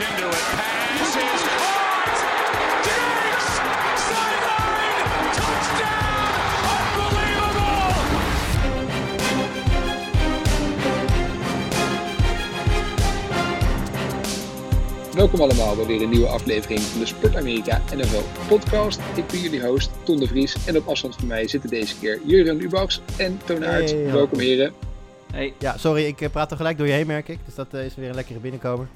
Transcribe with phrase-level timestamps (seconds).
[0.00, 0.44] into it.
[0.56, 2.18] Pass is caught.
[2.86, 3.46] Diggs!
[4.08, 5.06] Sideline!
[5.36, 6.32] Touchdown!
[7.04, 7.94] Unbelievable!
[15.14, 19.00] Welkom allemaal bij weer een nieuwe aflevering van de Sport Amerika NFL podcast.
[19.14, 20.56] Ik ben jullie host, Ton de Vries.
[20.66, 23.90] En op afstand van mij zitten deze keer Jurgen Ubachs en Toon Aert.
[23.90, 24.72] Hey, Welkom heren.
[25.32, 25.54] Hey.
[25.58, 27.38] Ja, sorry, ik praat er gelijk door je heen, merk ik.
[27.44, 28.88] Dus dat eh, is weer een lekkere binnenkomer.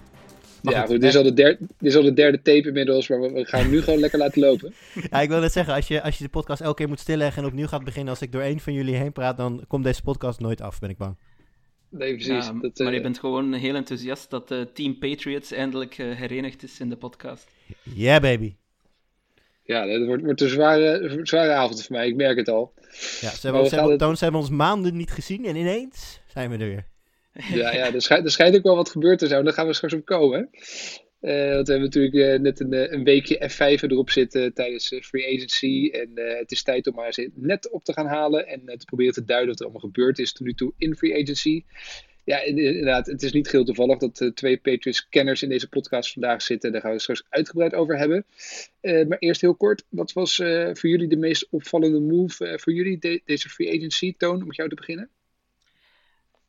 [0.64, 2.66] Maar ja, goed, goed, dit, is al de derde, dit is al de derde tape
[2.66, 4.74] inmiddels, maar we, gaan hem nu gewoon lekker laten lopen.
[5.10, 7.42] Ja, ik wil net zeggen, als je, als je de podcast elke keer moet stilleggen
[7.42, 10.02] en opnieuw gaat beginnen als ik door één van jullie heen praat, dan komt deze
[10.02, 11.16] podcast nooit af, ben ik bang.
[11.90, 12.46] Nee, precies.
[12.46, 16.10] Ja, dat, maar eh, je bent gewoon heel enthousiast dat eh, Team Patriots eindelijk eh,
[16.16, 17.46] herenigd is in de podcast.
[17.82, 18.54] Yeah, baby.
[19.62, 22.72] Ja, dat wordt, wordt een zware, zware avond voor mij, ik merk het al.
[23.20, 26.50] Ja, ze hebben, gaan hebben, het- ze hebben ons maanden niet gezien en ineens zijn
[26.50, 26.86] we er weer.
[27.54, 29.72] Ja, ja er, schijnt, er schijnt ook wel wat gebeurd te zijn, daar gaan we
[29.72, 30.50] straks op komen.
[31.24, 34.94] Eh, want we hebben natuurlijk eh, net een, eh, een weekje F5 erop zitten tijdens
[35.02, 35.90] free agency.
[35.92, 39.12] En het is tijd om maar eens net op te gaan halen en te proberen
[39.12, 41.64] te duiden wat er allemaal gebeurd is tot nu toe in free agency.
[42.24, 46.42] Ja, in- inderdaad, het is niet geheel toevallig dat twee Patriots-kenners in deze podcast vandaag
[46.42, 46.72] zitten.
[46.72, 48.26] Daar gaan we het straks uitgebreid over hebben.
[48.80, 50.36] Maar eerst heel kort, wat was
[50.72, 54.14] voor jullie de meest opvallende move voor jullie de- deze free agency?
[54.16, 55.10] Toon, om met jou te beginnen.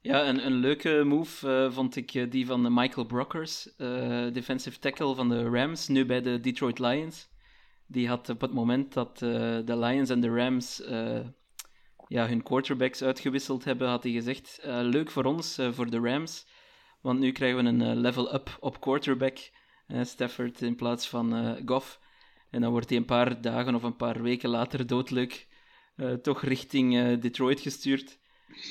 [0.06, 4.80] Ja, een, een leuke move eh, vond ik eh, die van Michael Brockers, eh, defensive
[4.80, 7.30] tackle van de Rams, nu bij de Detroit Lions.
[7.88, 10.82] Die had op het moment dat de Lions en de Rams
[12.08, 16.46] ja, hun quarterbacks uitgewisseld hebben, had hij gezegd, leuk voor ons, voor de Rams,
[17.02, 19.38] want nu krijgen we een eh, level up op quarterback,
[20.02, 22.00] Stafford in plaats van Goff.
[22.50, 25.48] En dan wordt hij een paar dagen of een paar weken later doodleuk
[26.22, 28.20] toch richting Detroit gestuurd.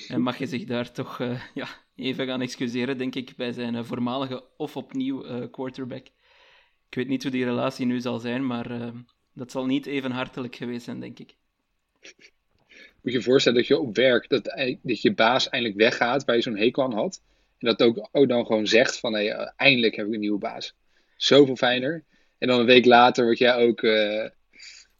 [0.08, 3.74] En mag je zich daar toch eh, ja, even gaan excuseren, denk ik, bij zijn
[3.74, 6.06] eh, voormalige of opnieuw eh, quarterback.
[6.88, 8.92] Ik weet niet hoe die relatie nu zal zijn, maar
[9.32, 11.34] dat zal niet even hartelijk geweest zijn, denk ik.
[13.02, 16.42] moet je je voorstellen dat je op werk, dat, je baas eindelijk weggaat waar je
[16.42, 17.22] zo'n hekel aan had.
[17.58, 20.74] En dat ook, dan gewoon zegt van, hey, eindelijk heb ik een nieuwe baas.
[21.16, 22.04] Zoveel fijner.
[22.38, 23.82] En dan een week later word jij ook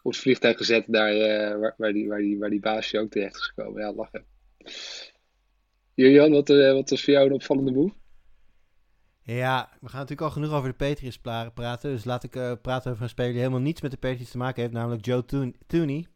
[0.03, 1.15] op het vliegtuig gezet daar,
[1.59, 3.83] waar, waar, die, waar, die, waar die baas ook terecht is gekomen.
[3.83, 4.34] Ja, lachen.
[5.95, 7.95] Julian, wat, eh, wat was voor jou een opvallende move?
[9.23, 11.19] Ja, we gaan natuurlijk al genoeg over de Patriots
[11.55, 11.91] praten.
[11.91, 14.39] Dus laat ik eh, praten over een speler die helemaal niets met de Patriots te
[14.39, 16.07] maken heeft, namelijk Joe Toon- Tooney.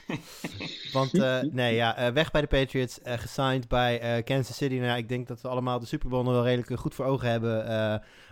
[0.92, 4.74] Want eh, nee, ja, eh, weg bij de Patriots, eh, gesigned bij Kansas City.
[4.74, 7.04] Nou, ja, ik denk dat we allemaal de Super Bowl nog wel redelijk goed voor
[7.04, 7.72] ogen hebben.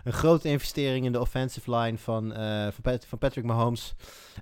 [0.03, 2.33] Een grote investering in de offensive line van,
[2.71, 3.93] van, Pat- van Patrick Mahomes.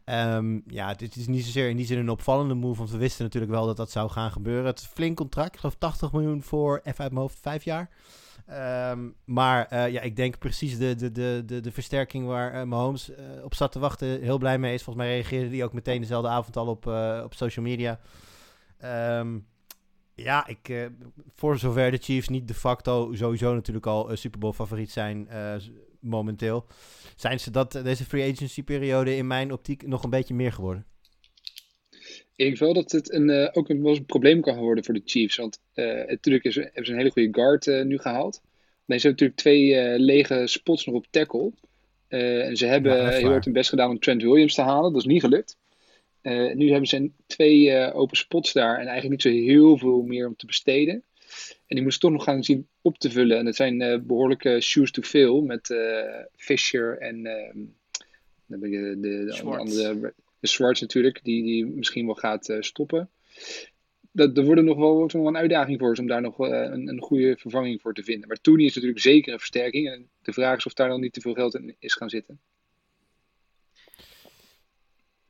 [0.05, 3.23] Ehm, ja, het is niet zozeer in die zin een opvallende move, want we wisten
[3.23, 4.65] natuurlijk wel dat dat zou gaan gebeuren.
[4.65, 7.63] Het is een flink contract, ik geloof 80 miljoen voor, even uit mijn hoofd, vijf
[7.63, 7.89] jaar.
[8.49, 12.63] Ehm, maar eh, ja, ik denk precies de, de, de, de, de versterking waar eh,
[12.63, 14.21] Mahomes eh, op zat te wachten.
[14.21, 14.83] Heel blij mee is.
[14.83, 16.85] Volgens mij reageerde hij ook meteen dezelfde avond al op,
[17.23, 17.99] op social media.
[18.77, 19.39] Ehm,
[20.15, 20.89] ja, ik,
[21.35, 25.27] voor zover de Chiefs niet de facto sowieso natuurlijk al Super Bowl favoriet zijn
[25.99, 26.65] momenteel,
[27.15, 30.85] zijn ze dat deze free agency periode in mijn optiek nog een beetje meer geworden.
[32.39, 34.83] Ik denk wel dat het een, eh, ook een, wel eens een probleem kan worden
[34.83, 35.35] voor de Chiefs.
[35.35, 38.41] Want eh, natuurlijk is, hebben ze een hele goede guard eh, nu gehaald.
[38.85, 41.51] Nee, ze hebben natuurlijk twee eh, lege spots nog op tackle.
[42.07, 44.61] Eh, en ze hebben Ja, dat heel hard hun best gedaan om Trent Williams te
[44.61, 44.91] halen.
[44.91, 45.57] Dat is niet gelukt.
[46.21, 50.01] Eh, nu hebben ze twee eh, open spots daar en eigenlijk niet zo heel veel
[50.01, 51.03] meer om te besteden.
[51.67, 53.37] En die moesten toch nog gaan zien op te vullen.
[53.37, 57.59] En het zijn eh, behoorlijke shoes to fill met eh, Fisher en ehm,
[58.45, 63.09] dan de, de, andere, de Schwartz natuurlijk, die, die misschien wel gaat eh, stoppen.
[64.11, 66.49] Dat, er wordt nog wel, wordt nog wel een uitdaging voor om daar nog eh,
[66.49, 68.27] een, een goede vervanging voor te vinden.
[68.27, 69.89] Maar Tooney is natuurlijk zeker een versterking.
[69.89, 72.39] En de vraag is of daar dan niet te veel geld in is gaan zitten.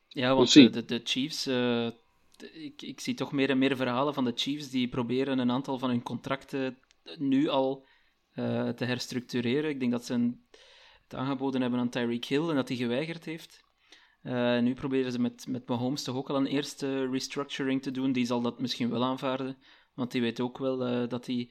[0.08, 1.48] Ja, want eh, de, de Chiefs,
[2.54, 5.80] ik, ik zie toch meer en meer verhalen van de Chiefs die proberen een aantal
[5.80, 6.78] van hun contracten
[7.18, 7.86] nu al
[8.76, 9.70] te herstructureren.
[9.70, 10.42] Ik denk dat ze een,
[11.04, 13.64] het aangeboden hebben aan Tyreek Hill en dat hij geweigerd heeft.
[14.22, 18.12] Eh, nu proberen ze met, met Mahomes toch ook al een eerste restructuring te doen.
[18.12, 19.58] Die zal dat misschien wel aanvaarden,
[19.94, 21.50] want die weet ook wel eh, dat hij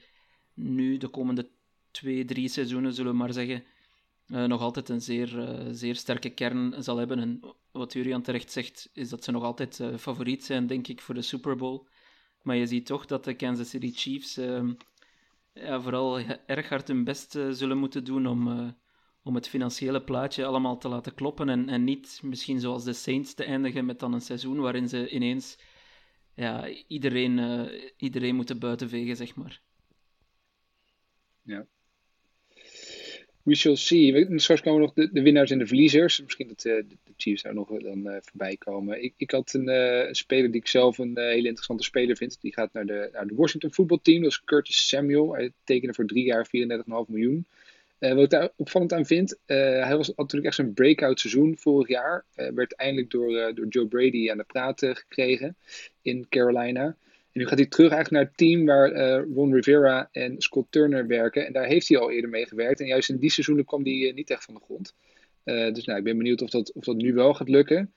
[0.53, 1.49] nu de komende
[1.91, 3.63] twee, drie seizoenen, zullen we maar zeggen,
[4.27, 7.19] eh, nog altijd een zeer, zeer sterke kern zal hebben.
[7.19, 7.39] En
[7.71, 11.21] wat Jurian terecht zegt, is dat ze nog altijd favoriet zijn, denk ik, voor de
[11.21, 11.87] Super Bowl.
[12.41, 14.39] Maar je ziet toch dat de Kansas City Chiefs
[15.53, 18.73] vooral erg hard hun best zullen moeten doen om,
[19.23, 21.49] om het financiële plaatje allemaal te laten kloppen.
[21.49, 25.09] En, en niet misschien zoals de Saints te eindigen met dan een seizoen waarin ze
[25.09, 25.57] ineens
[26.35, 29.61] ja, iedereen, eh, iedereen moeten buitenvegen, zeg maar.
[33.49, 34.13] we shall see.
[34.13, 36.21] We, straks komen nog de, de winnaars en de verliezers.
[36.21, 39.03] Misschien dat uh, de, Chiefs daar nog dan uh, voorbij komen.
[39.03, 42.41] Ik, ik had een, uh, een, speler die ik zelf een hele interessante speler vind.
[42.41, 44.21] Die gaat naar de, naar de Washington voetbalteam.
[44.21, 45.33] Dat is Curtis Samuel.
[45.33, 46.51] Hij tekende voor drie jaar 34,5
[47.07, 47.45] miljoen.
[47.99, 52.25] Wat ik daar opvallend aan vind, hij was natuurlijk echt zijn breakout seizoen vorig jaar.
[52.35, 55.55] werd eindelijk door, door Joe Brady aan de praat gekregen
[56.01, 56.85] in Carolina.
[57.31, 61.07] En nu gaat hij terug eigenlijk naar het team waar Ron Rivera en Scott Turner
[61.07, 61.45] werken.
[61.45, 62.79] En daar heeft hij al eerder mee gewerkt.
[62.79, 64.95] En juist in die seizoenen kwam hij niet echt van de grond.
[65.73, 67.93] Dus nou, ik ben benieuwd of dat, of dat nu wel gaat lukken.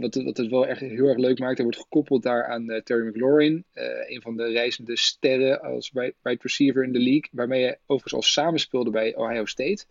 [0.00, 3.06] Wat, wat het wel echt heel erg leuk maakt, hij wordt gekoppeld daar aan Terry
[3.06, 3.64] McLaurin.
[4.06, 7.28] een van de reizende sterren als wide receiver in de league.
[7.32, 9.84] Waarmee hij overigens al samenspeelde bij Ohio State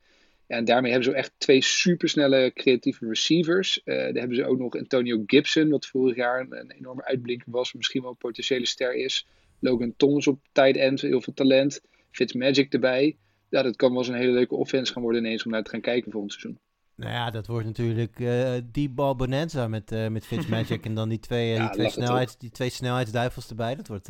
[0.47, 3.81] en daarmee hebben ze echt twee supersnelle creatieve receivers.
[3.85, 7.73] Uh, daar hebben ze ook nog Antonio Gibson, wat vorig jaar een, enorme uitblinker was,
[7.73, 9.27] misschien wel een potentiële ster is.
[9.59, 11.81] Logan Thomas op tight end, heel veel talent.
[12.11, 13.17] Fitzmagic erbij.
[13.49, 15.69] Ja, dat kan wel eens een hele leuke offense gaan worden ineens om naar te
[15.69, 16.59] gaan kijken volgend seizoen.
[16.95, 21.09] Nou ja, dat wordt natuurlijk uh, die bal bonanza met, uh, met Fitzmagic en dan
[21.09, 23.75] die twee, ja, die, twee snelheids, die twee snelheidsduivels erbij.
[23.75, 24.09] Dat wordt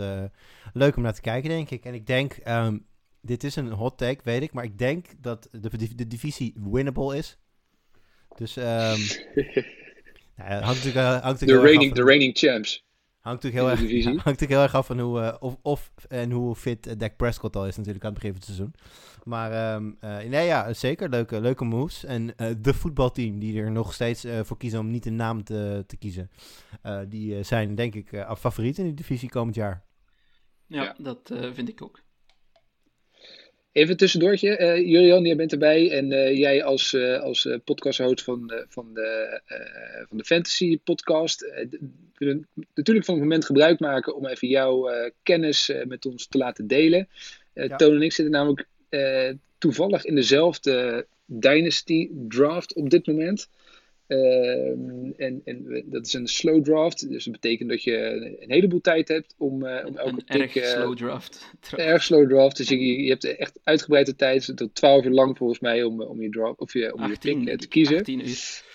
[0.74, 1.86] leuk om naar te kijken, denk ik.
[1.86, 2.86] En ik denk, um,
[3.22, 4.54] dit is een hot take, weet ik.
[4.54, 7.38] Maar ik denk dat de, de divisie winnable is.
[8.36, 8.64] Dus um,
[10.38, 12.86] nou, hangt natuurlijk, hangt de, reigning, de reigning champs.
[13.24, 16.32] Hangt natuurlijk, heel erg, hangt natuurlijk heel erg af van hoe, uh, of, of en
[16.32, 18.74] hoe fit uh, Dak Prescott al is natuurlijk aan het begin van het seizoen.
[19.24, 19.98] Maar um,
[20.30, 22.06] nee, ja, zeker leuke, leuke moves.
[22.06, 25.98] En de voetbalteam die er nog steeds voor kiezen om niet een naam te, te
[25.98, 26.30] kiezen.
[27.08, 29.84] die zijn denk ik favoriet in de divisie komend jaar.
[30.68, 30.96] Ja, ja.
[30.98, 32.03] dat vind ik ook.
[33.74, 38.54] Even tussendoortje, uh, Jurian, jij bent erbij en uh, jij als, uh, als podcasthost van,
[38.70, 39.42] van, de,
[40.10, 41.52] van de Fantasy podcast
[42.74, 44.90] natuurlijk van het moment gebruik maken om even jouw
[45.24, 47.08] kennis met ons te laten delen.
[47.54, 47.76] Ja.
[47.76, 48.68] Toon en ik zitten namelijk
[49.58, 53.50] toevallig in dezelfde Dynasty draft op dit moment.
[54.14, 57.98] Ehm, en, en dat is een slow draft, dus dat betekent dat je
[58.40, 60.56] een heleboel tijd hebt om, uh, om elke een pick...
[60.56, 61.52] Erg uh, slow draft.
[61.76, 65.60] Erg slow draft, dus je, je hebt echt uitgebreide tijd, tot 12 uur lang volgens
[65.60, 67.98] mij, om, om je, draft, of je, om 18, je pick te kiezen.
[67.98, 68.72] 18 uur.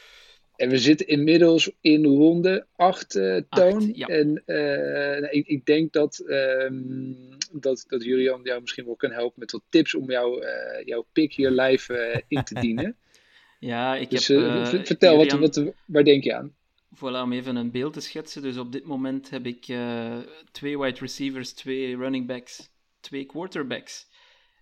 [0.56, 3.76] En we zitten inmiddels in ronde 8 uh, toon.
[3.76, 4.06] 8, ja.
[4.06, 7.16] En nou, ik, ik, denk dat, um,
[7.52, 10.44] dat, dat Julian jou misschien wel kan helpen met wat tips om jou,
[10.84, 12.96] jouw pick hier live in te dienen.
[13.58, 14.38] Ja, ik dus, heb...
[14.38, 16.54] Uh, vertel, wat, wat, waar denk je aan?
[16.96, 18.42] Voilà, om even een beeld te schetsen.
[18.42, 20.16] Dus op dit moment heb ik uh,
[20.50, 22.70] twee wide receivers, twee running backs,
[23.00, 24.06] twee quarterbacks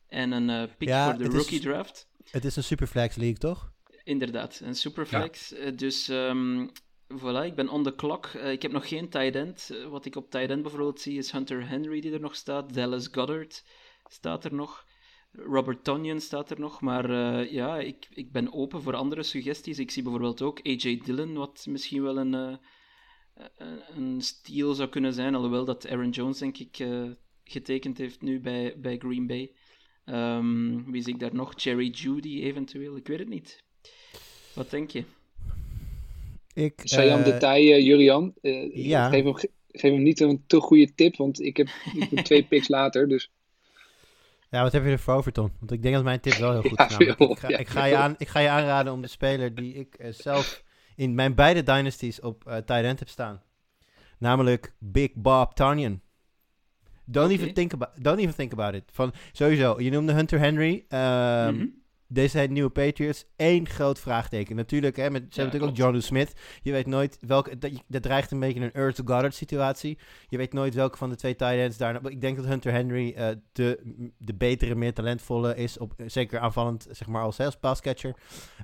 [0.08, 2.08] en een uh, pick ja, voor de rookie is, draft.
[2.31, 3.72] Het is een superflex league, toch?
[4.04, 5.48] Inderdaad, een superflex.
[5.48, 5.70] Ja.
[5.70, 6.70] Dus um,
[7.14, 8.26] voilà, ik ben on the clock.
[8.26, 9.70] ik heb nog geen tight end.
[9.88, 12.75] wat ik op tight end bijvoorbeeld zie is Hunter Henry die er nog staat.
[12.75, 13.64] Dallas Goddard
[14.08, 14.86] staat er nog.
[15.38, 19.79] Robert Tonyan staat er nog, maar uh, ja, ik, ik ben open voor andere suggesties.
[19.79, 22.56] Ik zie bijvoorbeeld ook AJ Dillon, wat misschien wel een, uh,
[23.97, 27.11] een steal zou kunnen zijn, alhoewel dat Aaron Jones, denk ik, uh,
[27.44, 29.53] getekend heeft nu bij, bij Green Bay.
[30.05, 31.53] Um, wie zie ik daar nog?
[31.56, 33.62] Cherry Judy eventueel, ik weet het niet.
[34.55, 35.05] Wat denk je?
[36.55, 38.35] Ik, Sayam detail, Julian.
[38.73, 39.09] ja.
[39.09, 39.35] geef, hem,
[39.69, 43.09] geef hem niet een te goede tip, want ik heb, ik heb twee picks later,
[43.09, 43.31] dus...
[44.50, 45.52] Ja, wat heb je ervoor over, Ton?
[45.58, 46.96] Want ik denk dat mijn tip wel heel goed is.
[46.96, 49.74] Ja, ik, ga, ik, ga je aan, ik ga je aanraden om de speler die
[49.74, 53.43] ik uh, zelf in mijn beide dynasties op uh, tight end heb staan.
[54.19, 56.00] Namelijk Big Bob Tanyan.
[57.05, 57.36] Don't, okay.
[57.36, 58.82] even think about, don't even think about it.
[58.93, 60.84] Van, sowieso, je noemde Hunter Henry.
[60.88, 61.84] Um, mm -hmm.
[62.08, 64.56] Deze nieuwe Patriots, één groot vraagteken.
[64.56, 66.32] Natuurlijk, hè, met, ze ja, hebben natuurlijk ook John Smith.
[66.63, 67.58] Je weet nooit welke.
[67.58, 69.98] Dat, dat dreigt een beetje een Earth Goddard situatie.
[70.29, 72.10] Je weet nooit welke van de twee tight ends daar.
[72.10, 75.79] Ik denk dat Hunter Henry uh, de, de betere, meer talentvolle is.
[75.79, 78.15] Op, zeker aanvallend, zeg maar, als, als passcatcher.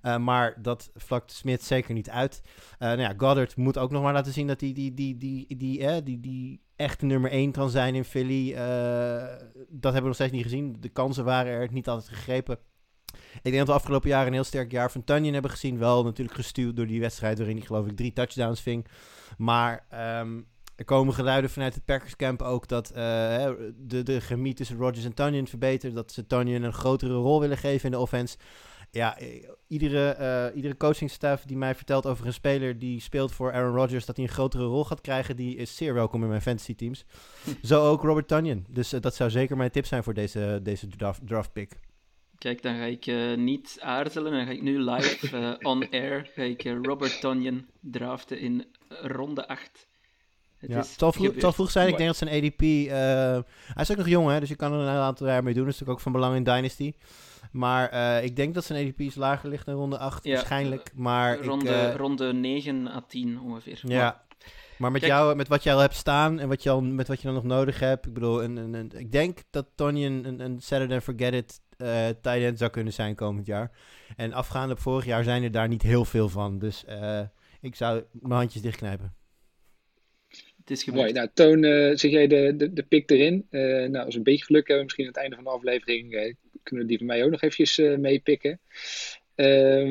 [0.03, 2.41] Uh, maar dat vlakt Smith zeker niet uit.
[2.45, 5.47] Uh, nou ja, Goddard moet ook nog maar laten zien dat hij die, die, die,
[5.47, 8.55] die, die, die, die, die echt nummer 1 kan zijn in Philly.
[8.55, 10.77] dat hebben we nog steeds niet gezien.
[10.81, 12.59] De kansen waren er niet altijd gegrepen.
[13.35, 15.79] Ik denk dat we afgelopen jaar een heel sterk jaar van Tunyon hebben gezien.
[15.79, 18.87] Wel natuurlijk gestuurd door die wedstrijd waarin hij geloof ik drie touchdowns ving.
[19.39, 19.87] Maar
[20.21, 22.97] um, er komen geluiden vanuit het Packers camp ook dat uh,
[23.77, 25.95] de, de chemie tussen Rodgers en Tunyon verbetert.
[25.95, 28.37] Dat ze Tunyon een grotere rol willen geven in de offense.
[28.91, 29.19] Ja,
[29.67, 34.07] iedere, uh, iedere coachingstaf die mij vertelt over een speler die speelt voor Aaron Rodgers,
[34.07, 37.05] dat hij een grotere rol gaat krijgen, die is zeer welkom in mijn fantasy teams.
[37.63, 38.67] Zo ook Robert Tunyon.
[38.69, 41.79] Dus uh, dat zou zeker mijn tip zijn voor deze, deze draft, draft pick.
[42.43, 44.33] Kijk, dan ga ik uh, niet aarzelen.
[44.33, 48.65] Dan ga ik nu live uh, on air ga ik, uh, Robert Tonyan draften in
[48.89, 49.87] ronde 8.
[50.57, 51.89] Het ja, zal, vroeg, zal vroeg zijn.
[51.89, 52.61] Ik denk dat zijn ADP...
[52.61, 55.65] hij is ook nog jong, hè, dus je kan er een aantal jaar mee doen.
[55.65, 56.93] Dat is natuurlijk ook van belang in Dynasty.
[57.53, 60.91] Maar uh, ik denk dat zijn ADP's lager ligt dan ronde 8 ja, waarschijnlijk.
[60.95, 63.81] Maar ronde, ik, uh, ronde 9 à 10 ongeveer.
[63.83, 64.25] Ja, maar,
[64.79, 67.09] maar met, Kijk, jou, met wat jij al hebt staan en wat je al, met
[67.09, 68.07] wat je dan nog nodig hebt.
[68.07, 71.61] Ik bedoel, een, een, een, ik denk dat Tony een, een, een Saturday Forget It
[71.83, 73.71] uh, tight end zou kunnen zijn komend jaar.
[74.17, 76.59] En afgaande op vorig jaar zijn er daar niet heel veel van.
[76.59, 76.85] Dus
[77.61, 79.15] ik zou mijn handjes dichtknijpen.
[80.63, 81.03] Het is gebeurd.
[81.03, 81.13] Mooi.
[81.13, 83.47] Nou, Toon, uh, zet jij de, de, de pik erin.
[83.51, 86.13] Uh, nou, als we een beetje geluk hebben, misschien aan het einde van de aflevering,
[86.13, 88.61] uh, kunnen we die van mij ook nog eventjes meepikken.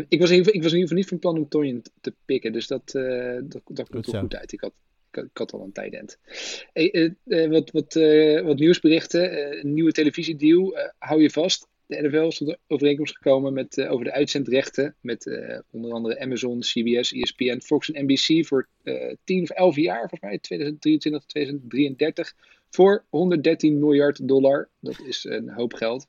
[0.08, 1.82] ik, was in ieder geval, ik was in ieder geval niet van plan om Toon
[2.02, 4.52] te pikken, dus dat, dat, dat komt wel goed uit.
[4.52, 4.74] Ik had,
[5.12, 6.18] ik, ik had al een tijdend.
[6.74, 7.94] Hey, wat, wat,
[8.44, 9.60] wat nieuwsberichten.
[9.60, 10.78] een nieuwe televisiedeal.
[10.98, 14.96] hou je vast de NFL is tot een overeenkomst gekomen met, uh, over de uitzendrechten
[15.02, 19.50] met uh, onder andere Amazon, CBS, ESPN, Fox en NBC voor uh, eh, 10 of
[19.50, 22.36] 11 jaar, volgens mij 2023 tot 2033,
[22.70, 24.70] voor 113 miljard dollar.
[24.80, 26.08] Dat is een hoop geld.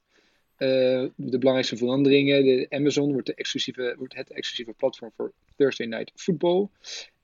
[0.57, 6.13] de belangrijkste veranderingen, de Amazon wordt, de exclusieve, wordt het exclusieve platform voor Thursday Night
[6.15, 6.69] Football.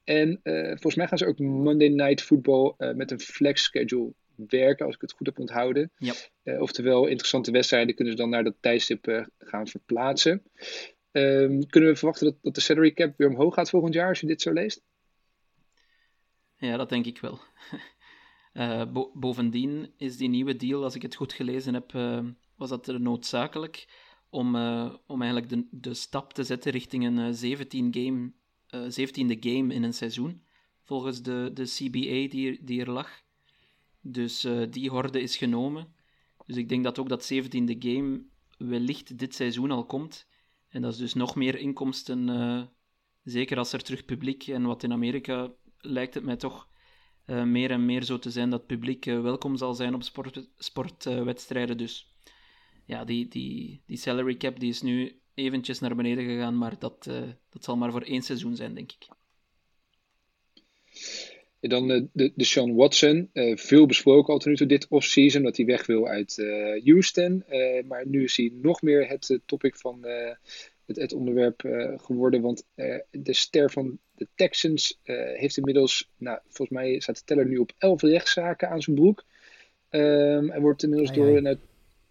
[0.05, 4.13] En volgens mij gaan ze ook Monday Night Football met een flex schedule
[4.47, 5.91] werken, als ik het goed heb onthouden.
[5.99, 6.15] Ja.
[6.45, 10.43] Uh, oftewel, interessante wedstrijden kunnen ze dan naar dat tijdstip uh, gaan verplaatsen.
[11.13, 14.21] Um, kunnen we verwachten dat, dat de salary cap weer omhoog gaat volgend jaar, als
[14.21, 14.83] je dit zo leest?
[16.57, 17.39] Ja, dat denk ik wel.
[18.55, 21.93] uh, bo bovendien is die nieuwe deal, als ik het goed gelezen heb,
[22.57, 23.87] was dat er noodzakelijk
[24.31, 24.57] om,
[25.07, 28.33] om eigenlijk de, de stap te zetten richting een 17 game,
[28.71, 30.43] 17e game in een seizoen.
[30.89, 33.23] Volgens de, de CBA die, die er lag.
[34.11, 35.95] Dus uh, die horde is genomen.
[36.47, 38.25] Dus ik denk dat ook dat 17e game
[38.59, 40.29] wellicht dit seizoen al komt.
[40.69, 42.63] En dat is dus nog meer inkomsten, uh,
[43.23, 46.69] zeker als er terug publiek en wat in Amerika lijkt het mij toch
[47.27, 50.03] uh, meer en meer zo te zijn dat publiek welkom zal zijn op
[50.57, 51.77] sportwedstrijden.
[51.77, 52.15] Sport, dus
[52.85, 57.05] ja, die, die, die salary cap die is nu eventjes naar beneden gegaan, maar dat,
[57.49, 59.18] dat zal maar voor één seizoen zijn, denk ik.
[61.61, 65.43] Dan de, de, de Sean Watson, uh, veel besproken al tot nu toe dit offseason,
[65.43, 67.45] dat hij weg wil uit uh, Houston.
[67.87, 70.07] Maar nu is hij nog meer het topic van
[70.87, 71.61] het, het, onderwerp
[71.97, 72.41] geworden.
[72.41, 72.65] Want
[73.11, 74.99] de ster van de Texans
[75.35, 79.25] heeft inmiddels, nou, volgens mij staat de teller nu op 11 rechtszaken aan zijn broek.
[79.91, 81.57] Um, hij wordt inmiddels door nou,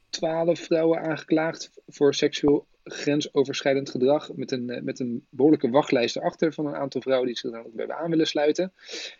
[0.10, 6.54] 12 vrouwen aangeklaagd voor seksueel grensoverschrijdend gedrag met een, eh, met een behoorlijke wachtlijst erachter
[6.54, 8.74] van een aantal vrouwen die zich dan ook bij aan willen sluiten.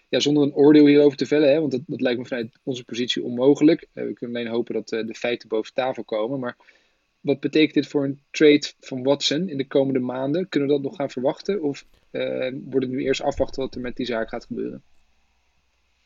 [0.10, 2.84] Ja, zonder een oordeel hierover te vellen, hè, want dat, dat lijkt me vanuit onze
[2.84, 3.88] positie onmogelijk.
[3.94, 6.40] Uh, we kunnen alleen hopen dat uh, de feiten boven tafel komen.
[6.40, 6.58] Maar
[7.22, 10.50] wat betekent dit voor een trade van Watson in de komende maanden?
[10.50, 11.62] Kunnen we dat nog gaan verwachten?
[11.62, 14.84] Of uh, wordt het nu eerst afwachten wat er met die zaak gaat gebeuren?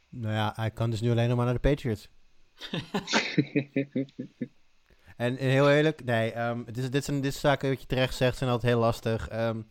[0.10, 2.10] Nou ja, hij kan dus nu alleen nog maar naar de Patriots.
[5.22, 8.50] En, heel eerlijk, nee, um, dit, dit, zijn, dit zaken wat je terecht zegt, zijn
[8.50, 9.34] altijd heel lastig.
[9.34, 9.68] Um,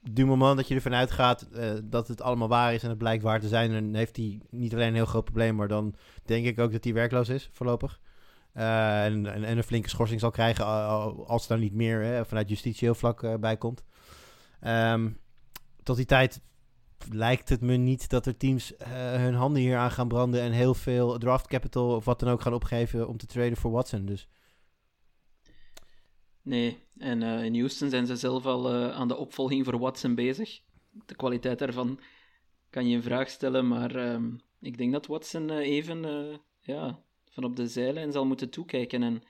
[0.00, 3.22] du moment dat je ervan uitgaat uh, dat het allemaal waar is en het blijkt
[3.22, 6.46] waar te zijn, dan heeft hij niet alleen een heel groot probleem, maar dan denk
[6.46, 8.00] ik ook dat hij werkloos is voorlopig.
[8.54, 10.66] Uh, en, en, en, een flinke schorsing zal krijgen
[11.26, 13.84] als er niet meer hè, vanuit justitieel vlak uh, bij komt.
[14.66, 15.18] Um,
[15.82, 16.40] tot die tijd
[17.10, 18.72] lijkt het me niet dat er teams
[19.16, 22.40] hun handen hier aan gaan branden en heel veel draft capital of wat dan ook
[22.40, 24.06] gaan opgeven om te traden voor Watson.
[24.06, 24.28] Dus
[26.46, 30.14] Nee, en uh, in Houston zijn ze zelf al uh, aan de opvolging voor Watson
[30.14, 30.60] bezig.
[31.06, 32.00] De kwaliteit daarvan
[32.70, 34.22] kan je in vraag stellen, maar uh,
[34.60, 36.00] ik denk dat Watson uh, even
[36.60, 39.02] ja, van op de zijlijn zal moeten toekijken.
[39.02, 39.22] En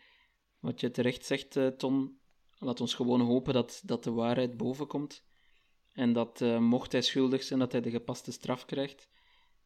[0.60, 2.18] wat je terecht zegt, Ton,
[2.58, 5.24] laat ons gewoon hopen dat, dat de waarheid boven komt.
[5.92, 9.08] En dat mocht hij schuldig zijn, dat hij de gepaste straf krijgt.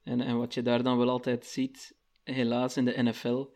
[0.02, 3.47] En, en wat je daar dan wel altijd ziet, helaas in de NFL,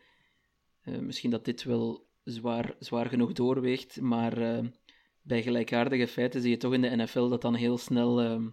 [0.83, 4.01] misschien dat dit wel zwaar, zwaar genoeg doorweegt.
[4.01, 4.67] Maar uh,
[5.21, 8.47] bij gelijkaardige feiten zie je toch in de NFL dat dan heel snel uh,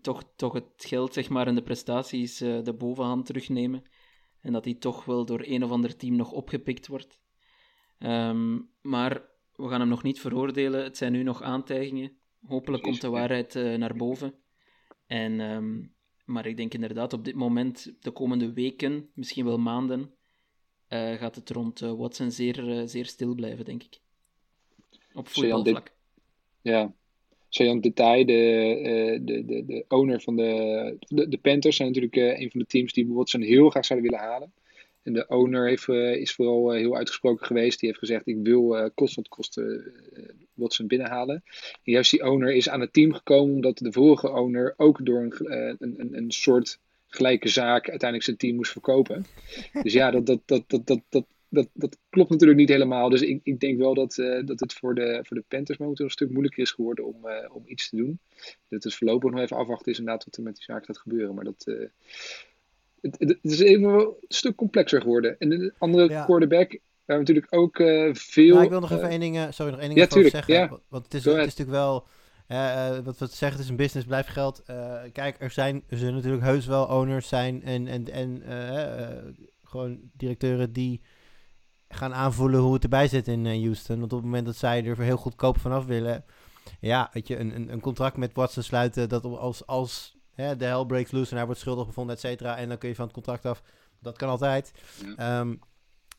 [0.00, 3.82] toch, toch het geld zeg maar, en de prestaties uh, de bovenhand terugnemen.
[4.40, 7.18] En dat die toch wel door een of ander team nog opgepikt wordt.
[7.98, 10.82] Um, maar we gaan hem nog niet veroordelen.
[10.82, 12.16] Het zijn nu nog aantijgingen.
[12.46, 14.34] Hopelijk komt de waarheid naar boven.
[15.06, 15.94] En, um,
[16.24, 20.15] maar ik denk inderdaad op dit moment, de komende weken, misschien wel maanden,
[20.88, 23.98] uh, gaat het rond uh, Watson zeer, uh, zeer stil blijven, denk ik.
[25.14, 25.92] Op voetbalvlak.
[26.62, 26.92] Ja.
[27.48, 32.50] Sajan Detail, de, de, de, de owner van de, de, de Panthers, zijn natuurlijk een
[32.50, 34.52] van de teams die Watson heel graag zouden willen halen.
[35.02, 35.88] En de owner heeft,
[36.18, 37.80] is vooral heel uitgesproken geweest.
[37.80, 39.60] Die heeft gezegd: Ik wil kost wat kost
[40.54, 41.42] Watson binnenhalen.
[41.82, 45.22] En juist die owner is aan het team gekomen omdat de vorige owner ook door
[45.22, 45.34] een,
[45.78, 46.78] een, een soort
[47.16, 49.26] gelijke zaak uiteindelijk zijn team moest verkopen.
[49.82, 53.08] Dus ja, dat, dat, dat, dat, dat, dat dat, dat klopt natuurlijk niet helemaal.
[53.08, 56.04] Dus ik, ik denk wel dat, uh, dat het voor de, voor de Panthers momenteel
[56.04, 58.18] een stuk moeilijker is geworden om, uh, om iets te doen.
[58.68, 61.34] Dat het voorlopig nog even afwachten is inderdaad wat er met die zaak gaat gebeuren.
[61.34, 61.88] Maar dat, uh,
[63.00, 65.38] het, het, is even een stuk complexer geworden.
[65.38, 66.24] En de andere ja.
[66.24, 66.70] quarterback,
[67.04, 67.76] waar we natuurlijk ook
[68.12, 68.54] veel...
[68.54, 70.54] Nou, ik wil nog even één ding, sorry, nog één ding ja, tuurlijk, zeggen.
[70.54, 70.78] Ja.
[70.88, 72.06] Want het is, het is natuurlijk wel...
[72.48, 74.62] Uh, wat we zeggen, het is een business, blijft geld.
[74.70, 79.32] Uh, kijk, er zijn er zullen natuurlijk heus wel owners zijn en, en, en uh,
[79.64, 81.02] gewoon directeuren die
[81.88, 83.98] gaan aanvoelen hoe het erbij zit in Houston.
[83.98, 86.24] Want op het moment dat zij er heel goedkoop vanaf willen,
[86.80, 90.64] ja, weet je, een, een, een contract met Watson sluiten, dat als, als hè, de
[90.64, 93.04] hell breaks loose en hij wordt schuldig bevonden, et cetera, en dan kun je van
[93.04, 93.62] het contract af,
[94.00, 94.72] dat kan altijd.
[95.16, 95.40] Ja.
[95.40, 95.60] Um,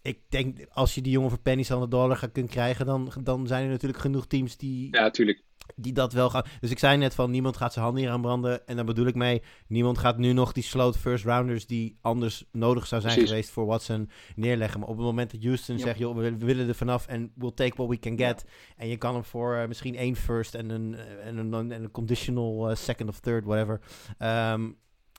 [0.01, 3.11] ik denk, als je die jongen voor pennies aan de dollar gaat kunnen krijgen, dan,
[3.23, 5.43] dan zijn er natuurlijk genoeg teams die, ja, tuurlijk.
[5.75, 6.43] die dat wel gaan.
[6.59, 8.67] Dus ik zei net van, niemand gaat zijn handen hier aan branden.
[8.67, 12.45] En daar bedoel ik mee, niemand gaat nu nog die sloot first rounders die anders
[12.51, 13.31] nodig zou zijn Precies.
[13.31, 14.79] geweest voor Watson neerleggen.
[14.79, 15.83] Maar op het moment dat Houston Ja.
[15.83, 18.45] zegt, joh, we, willen er vanaf en we'll take what we can get.
[18.77, 21.83] En je kan hem voor eh, misschien één first en een, eh, en een, en
[21.83, 23.81] een conditional eh, second of third, whatever,
[24.17, 24.69] ehm,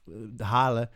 [0.06, 0.90] eh, halen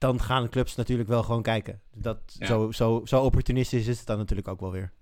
[0.00, 1.80] dan gaan de clubs natuurlijk wel gewoon kijken.
[1.94, 2.46] Dat, Ja.
[2.46, 4.92] zo, zo, zo opportunistisch is het dan natuurlijk ook wel weer.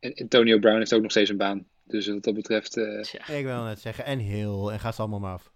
[0.00, 1.66] En Antonio Brown heeft ook nog steeds een baan.
[1.84, 2.76] Dus wat dat betreft...
[2.76, 3.38] eh.
[3.38, 5.52] Ik wil net zeggen, en heel, en ga ze allemaal maar af.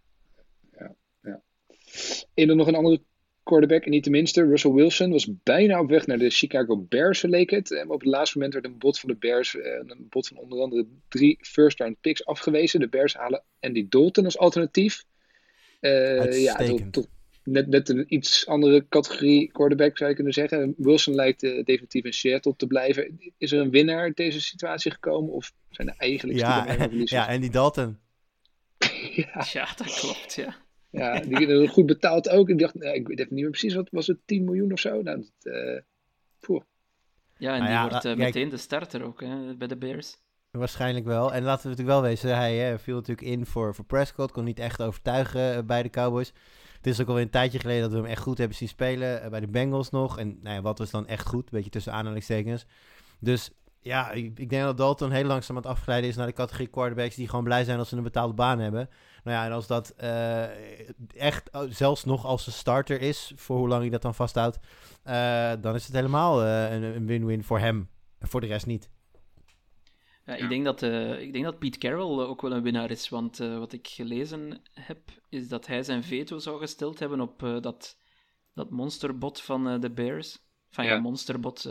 [2.35, 3.03] En dan nog een andere
[3.43, 4.45] quarterback, en niet de minste.
[4.45, 7.71] Russell Wilson was bijna op weg naar de Chicago Bears, leek het.
[7.71, 10.37] Maar op het laatste moment werd een bot van de Bears, eh, een bot van
[10.37, 12.81] onder andere drie first-round picks afgewezen.
[12.81, 15.05] De Bears halen Andy Dalton als alternatief.
[15.81, 16.57] Eh, ja,
[16.91, 17.07] toch
[17.45, 20.75] net, net een iets andere categorie quarterback zou je kunnen zeggen.
[20.77, 23.19] Wilson lijkt eh, definitief in Seattle te blijven.
[23.39, 25.33] Is er een winnaar uit deze situatie gekomen?
[25.33, 27.11] Of zijn er eigenlijk Ja, verliezers?
[27.21, 27.99] ja, en die Dalton.
[29.15, 30.57] ja, Ja, dat klopt, ja.
[30.91, 32.49] ja, die is goed betaald ook.
[32.49, 34.81] Ik dacht, nou, ik weet even niet meer precies, wat was het, 10 miljoen of
[34.81, 35.03] zo?
[35.03, 35.81] Nou, dat, eh,
[36.41, 36.63] poeh.
[37.39, 39.77] Ja, en Nou die ja, wordt eh, kijk- meteen de starter ook hè, bij de
[39.77, 40.17] Bears.
[40.51, 41.33] Waarschijnlijk wel.
[41.33, 44.33] En laten we natuurlijk wel wezen, hij hè, viel natuurlijk in voor, voor Prescott.
[44.33, 46.33] Kon niet echt overtuigen bij de Cowboys.
[46.83, 49.23] Het is ook alweer een tijdje geleden dat we hem echt goed hebben zien spelen.
[49.23, 50.19] eh, bij de Bengals nog.
[50.19, 51.51] En nou ja, wat was dan echt goed?
[51.51, 52.67] Beetje tussen aanhalingstekens.
[53.19, 56.33] Dus ja, ik, ik denk dat Dalton heel langzaam aan het afgeleiden is naar de
[56.33, 58.89] categorie quarterbacks die gewoon blij zijn als ze een betaalde baan hebben.
[59.25, 60.43] Nou ja, en als dat eh,
[61.17, 64.59] echt, oh, zelfs nog als een starter is, voor hoe lang hij dat dan vasthoudt,
[65.03, 67.89] eh, dan is het helemaal een, een win-win voor hem.
[68.19, 68.91] En voor de rest niet.
[70.27, 70.43] Ja, Ja.
[70.43, 73.09] Ik, denk dat, eh, ik denk dat Pete Carroll eh, ook wel een winnaar is,
[73.09, 77.39] want eh, wat ik gelezen heb, is dat hij zijn veto zou gesteld hebben op
[77.39, 77.99] dat,
[78.55, 80.39] dat monsterbot van de Bears.
[80.69, 81.01] Van ja, Ja.
[81.01, 81.69] monsterbot,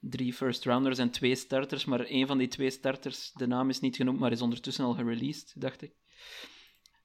[0.00, 3.80] drie first rounders en twee starters, maar één van die twee starters, de naam is
[3.80, 5.92] niet genoemd, maar is ondertussen al gereleased, dacht ik.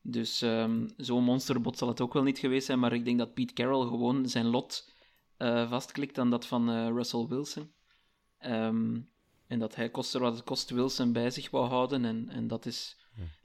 [0.02, 3.34] Dus ehm, zo'n monsterbot zal het ook wel niet geweest zijn, maar ik denk dat
[3.34, 4.91] Pete Carroll gewoon zijn lot
[5.69, 7.71] vastklikt aan dat van Russell Wilson.
[8.38, 9.00] Ehm,
[9.52, 12.06] en dat hij kost er wat het kost Wilson bij zich wou houden.
[12.06, 12.98] En, en dat, is,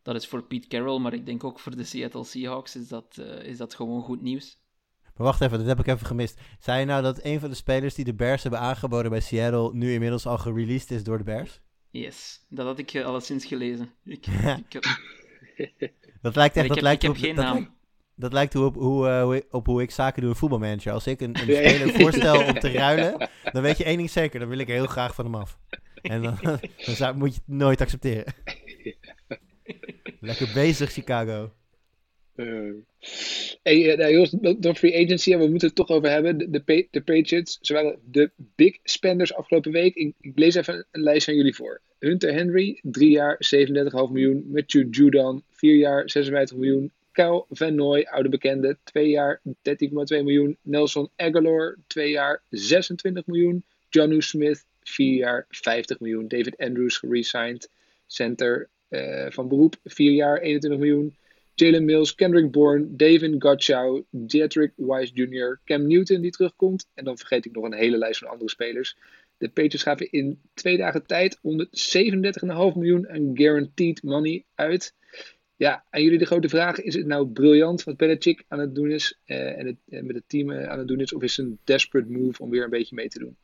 [0.02, 3.16] dat is voor Pete Carroll, maar ik denk ook voor de Seattle Seahawks is dat,
[3.18, 4.58] eh, is dat gewoon goed nieuws.
[5.16, 6.40] Maar wacht even, dat heb ik even gemist.
[6.60, 9.70] Zei je nou dat een van de spelers die de Bears hebben aangeboden bij Seattle
[9.74, 11.60] nu inmiddels al gereleased is door de Bears?
[11.90, 13.90] Yes, dat had ik eh, alleszins gelezen.
[14.04, 14.26] Ik,
[14.66, 14.84] ik, heb,
[16.22, 17.54] Dat lijkt echt, ik dat heb, lijkt ik heb op, geen dat, naam.
[17.54, 17.74] lijkt-
[18.18, 20.92] dat lijkt hoe op, hoe, eh, hoe, op hoe ik zaken doe in voetbalmanager.
[20.92, 24.40] Als ik een, een speler voorstel om te ruilen, dan weet je één ding zeker,
[24.40, 25.58] dan wil ik er heel graag van hem af.
[26.12, 28.34] En dan, dan zou, moet je het nooit accepteren.
[30.20, 31.52] Lekker bezig, Chicago.
[32.34, 32.72] Eh,
[33.62, 36.38] hey, eh, nou, jongens, dan- free agency, en we moeten het toch over hebben.
[36.38, 39.94] De, de, de Patriots, ze waren de big spenders afgelopen week.
[39.94, 41.80] Ik, ik lees even een lijst aan jullie voor.
[41.98, 44.44] Hunter Henry, 3 jaar, 37,5 miljoen.
[44.52, 46.92] Matthew Judon, 4 jaar, 56 miljoen.
[47.12, 49.52] Kyle Van Noy, oude bekende, 2 jaar, 13,2
[50.08, 50.56] miljoen.
[50.62, 53.64] Nelson Aguilar, 2 jaar, 26 miljoen.
[53.88, 56.28] Jonu Smith, 4 jaar, 50 miljoen.
[56.28, 57.70] David Andrews, geresigned.
[58.06, 61.16] Center eh, van beroep, 4 jaar, 21 miljoen.
[61.54, 66.86] Jalen Mills, Kendrick Bourne, David Gottschall, Jedrick Wise Jr., Cam Newton die terugkomt.
[66.94, 68.96] En dan vergeet ik nog een hele lijst van andere spelers.
[69.38, 71.42] De Patriots gaven in twee dagen tijd 137,5
[72.74, 74.94] miljoen aan guaranteed money uit.
[75.56, 78.90] Ja, aan jullie de grote vraag: is het nou briljant wat Belichick aan het doen
[78.90, 81.46] is eh, en het, eh, met het team aan het doen is, of is het
[81.46, 83.36] een desperate move om weer een beetje mee te doen?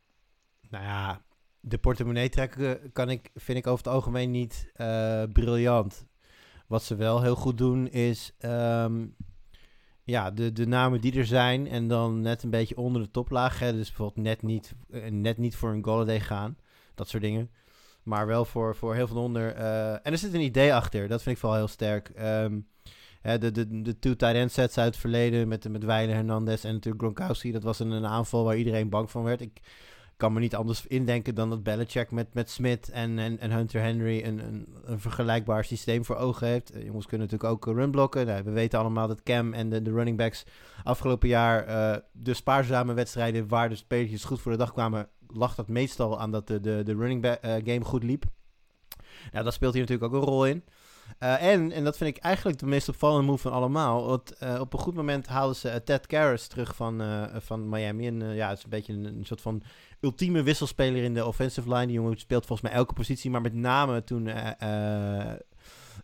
[0.69, 1.21] Nou ja,
[1.65, 6.05] de portemonnee trekken kan ik, vind ik over het algemeen niet eh, briljant.
[6.67, 9.05] Wat ze wel heel goed doen is ehm,
[10.03, 13.59] ja, de, de namen die er zijn en dan net een beetje onder de toplaag.
[13.59, 16.57] Hè, dus bijvoorbeeld net niet, eh, net niet voor een Golladay gaan.
[16.95, 17.51] Dat soort dingen.
[18.03, 19.53] Maar wel voor, voor heel veel onder.
[19.55, 21.07] eh, en er zit een idee achter.
[21.07, 22.09] Dat vind ik vooral heel sterk.
[22.09, 22.59] Ehm,
[23.21, 26.65] hè, de, de, de two tight end sets uit het verleden met, met Weiler Hernandez
[26.65, 27.51] en natuurlijk Gronkowski.
[27.51, 29.41] Dat was een, een aanval waar iedereen bang van werd.
[29.41, 29.61] Ik
[30.23, 33.81] kan me niet anders indenken dan dat Belichick met, met Smith en, en, en Hunter
[33.81, 36.71] Henry een, een, vergelijkbaar systeem voor ogen heeft.
[36.71, 38.25] Eh, jongens kunnen natuurlijk ook runblokken.
[38.25, 40.45] Nou, we weten allemaal dat Cam en de, de running backs
[40.83, 45.55] afgelopen jaar uh, de spaarzame wedstrijden waar de spelers goed voor de dag kwamen, lag
[45.55, 48.23] dat meestal aan dat de, de, de running back, game goed liep.
[49.31, 50.63] Nou, dat speelt hier natuurlijk ook een rol in.
[51.19, 54.05] Uh, en, en dat vind ik eigenlijk de meest opvallende move van allemaal.
[54.05, 57.01] Want uh, op een goed moment haalden ze uh, Ted Karras terug van,
[57.41, 58.07] van Miami.
[58.07, 59.63] En ja, het is een beetje een, soort van
[59.99, 61.85] ultieme wisselspeler in de offensive line.
[61.85, 63.31] Die jongen speelt volgens mij elke positie.
[63.31, 64.29] Maar met name toen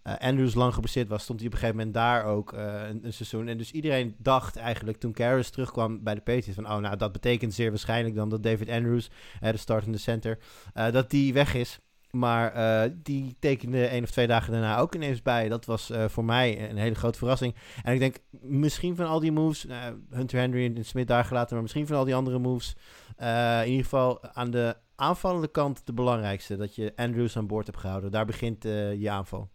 [0.03, 3.47] Andrews lang geblesseerd was, stond hij op een gegeven moment daar ook een, een, seizoen.
[3.47, 6.71] En dus iedereen dacht eigenlijk toen Karras terugkwam bij de Patriots van...
[6.71, 10.37] Oh, nou, dat betekent zeer waarschijnlijk dan dat David Andrews, de startende center,
[10.73, 11.79] dat die weg is.
[12.11, 15.49] Maar uh, die tekende één of twee dagen daarna ook ineens bij.
[15.49, 17.55] Dat was uh, voor mij een hele grote verrassing.
[17.83, 21.53] En ik denk misschien van al die moves, uh, Hunter Henry en Smith daar gelaten,
[21.53, 22.75] maar misschien van al die andere moves,
[23.17, 26.57] in ieder geval aan de aanvallende kant de belangrijkste.
[26.57, 28.11] Dat je Andrews aan boord hebt gehouden.
[28.11, 29.49] Daar begint je aanval.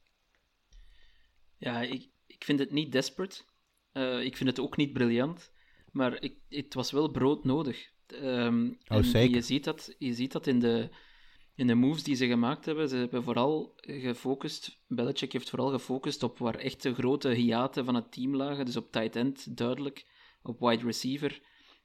[1.59, 3.43] Ja, ik, ik vind het niet desperate.
[4.23, 5.53] ik vind het ook niet briljant.
[5.93, 7.93] Maar ik, het was wel broodnodig.
[8.23, 9.35] Um, oh, zeker.
[9.35, 10.91] Je ziet, dat, je ziet dat in de
[11.57, 16.23] in de moves die ze gemaakt hebben, ze hebben vooral gefocust, Belichick heeft vooral gefocust
[16.23, 18.65] op waar echt de grote hiaten van het team lagen.
[18.65, 20.07] Dus op tight end duidelijk,
[20.43, 21.41] op wide receiver.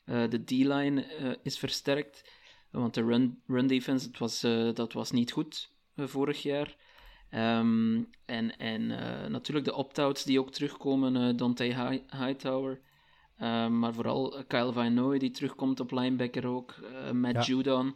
[0.05, 2.32] Uh, de D-line uh, is versterkt,
[2.71, 6.75] want de run, run defense dat was, uh, dat was niet goed vorig jaar.
[7.32, 8.88] Um, en en
[9.32, 11.63] natuurlijk de opt-outs die ook terugkomen, Dante
[12.17, 12.82] Hightower.
[13.38, 16.75] Ehm, maar vooral Kyle Van Noy die terugkomt op linebacker ook,
[17.13, 17.41] Matt ja.
[17.41, 17.95] Judon.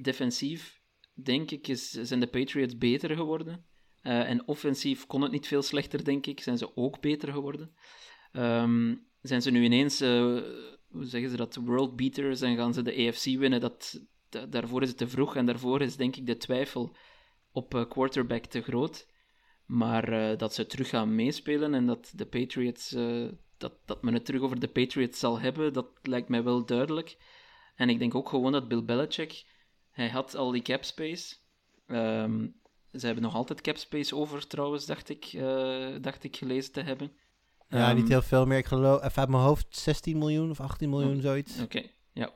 [0.00, 0.81] Defensief
[1.14, 3.64] denk ik, is, zijn de Patriots beter geworden.
[4.02, 6.40] Uh, en offensief kon het niet veel slechter, denk ik.
[6.40, 7.74] Zijn ze ook beter geworden.
[8.32, 10.42] Um, zijn ze nu ineens, uh,
[10.88, 13.60] hoe zeggen ze dat, world beaters en gaan ze de AFC winnen?
[13.60, 14.00] Dat,
[14.48, 16.96] daarvoor is het te vroeg en daarvoor is denk ik de twijfel
[17.52, 19.10] op uh, quarterback te groot.
[19.66, 22.90] Maar dat ze terug gaan meespelen en dat de Patriots,
[23.58, 27.16] dat, dat men het terug over de Patriots zal hebben, dat lijkt mij wel duidelijk.
[27.74, 29.44] En ik denk ook gewoon dat Bill Belichick
[29.92, 31.34] hij had al die cap space.
[31.86, 32.54] Um,
[32.92, 36.80] ze hebben nog altijd cap space over, trouwens, dacht ik, uh, dacht ik gelezen te
[36.80, 37.12] hebben.
[37.68, 38.58] Ja, um, niet heel veel meer.
[38.58, 41.54] Ik geloof, even uit mijn hoofd, 16 miljoen of 18 miljoen, oh, zoiets.
[41.54, 42.30] Oké, okay, ja.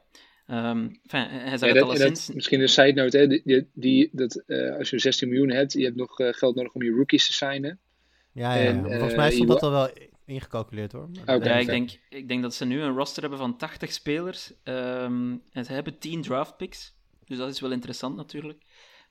[0.71, 2.31] Um, enfin, hij zei ja, het alleszins...
[2.33, 5.85] Misschien een side note, hè, die, die, dat, uh, als je 16 miljoen hebt, je
[5.85, 7.79] hebt nog uh, geld nodig om je rookies te signen.
[8.33, 9.90] Ja, ja, en, volgens mij stond dat al wel
[10.25, 11.09] ingecalculeerd hoor.
[11.11, 13.92] Maar okay, ja, ik denk, ik denk dat ze nu een roster hebben van 80
[13.92, 16.96] spelers um, en ze hebben 10 draft picks.
[17.27, 18.62] Dus dat is wel interessant natuurlijk.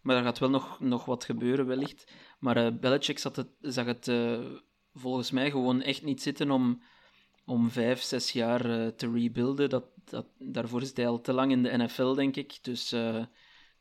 [0.01, 2.11] Maar er gaat wel nog, nog wat gebeuren, wellicht.
[2.39, 4.45] Maar uh, Belichick zat het, zag het uh,
[4.93, 6.81] volgens mij gewoon echt niet zitten om,
[7.45, 9.69] om vijf, zes jaar uh, te rebuilden.
[9.69, 12.57] Dat, dat, daarvoor is hij al te lang in de NFL, denk ik.
[12.61, 12.95] Dus,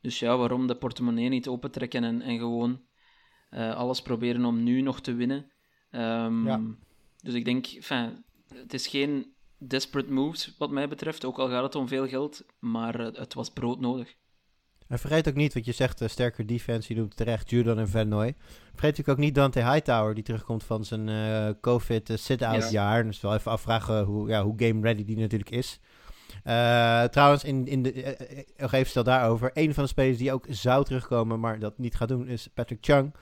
[0.01, 2.81] dus ja, waarom de portemonnee niet opentrekken en, en gewoon
[3.49, 5.51] alles proberen om nu nog te winnen.
[5.91, 6.61] Um, ja.
[7.21, 11.63] Dus ik denk, enfin, het is geen desperate moves wat mij betreft, ook al gaat
[11.63, 14.15] het om veel geld, maar het was broodnodig.
[14.87, 17.89] En vergeet ook niet, wat je zegt, uh, sterker defense, je doet terecht, Judon en
[17.89, 18.35] Van Noy.
[18.37, 23.03] Vergeet natuurlijk ook niet Dante Hightower, die terugkomt van zijn uh, COVID uh, sit-out jaar.
[23.03, 25.79] Dus wel even afvragen hoe, ja, hoe game ready die natuurlijk is.
[27.11, 29.51] trouwens, in, in de, nog even stel daarover.
[29.53, 32.77] Een van de spelers die ook zou terugkomen, maar dat niet gaat doen, is Patrick
[32.81, 33.13] Chung,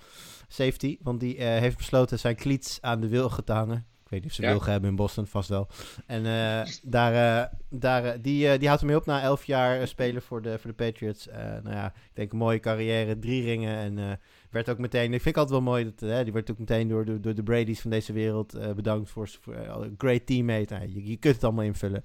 [0.48, 0.98] safety.
[1.02, 4.42] Want die heeft besloten zijn kliets aan de wilgen te hangen weet niet of ze
[4.42, 4.50] ja.
[4.50, 5.68] wilgen hebben in Boston, vast wel.
[6.06, 10.22] En uh, daar, uh, daar, uh, die, die houdt ermee op na elf jaar spelen
[10.22, 11.28] voor de, voor de Patriots.
[11.64, 13.78] nou ja, ik denk een mooie carrière, drie ringen.
[13.78, 16.88] En werd ook meteen, ik vind het altijd wel mooi, dat, die werd ook meteen
[16.88, 20.74] door de, door de Brady's van deze wereld bedankt voor, voor een great teammate.
[20.74, 22.04] Nou, je, je kunt het allemaal invullen.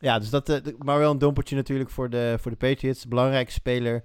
[0.00, 3.08] Ja, dus dat, maar wel een dompertje natuurlijk voor de, voor de Patriots.
[3.08, 4.02] Belangrijke speler.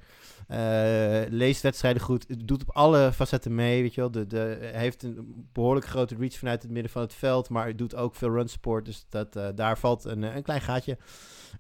[0.52, 2.48] Uh, leest wedstrijden goed.
[2.48, 3.82] Doet op alle facetten mee.
[3.82, 4.12] Weet je wel.
[4.12, 7.50] De, de, heeft een behoorlijk grote reach vanuit het midden van het veld.
[7.50, 8.86] Maar doet ook veel run support.
[8.86, 10.98] Dus dat, uh, daar valt een, een klein gaatje.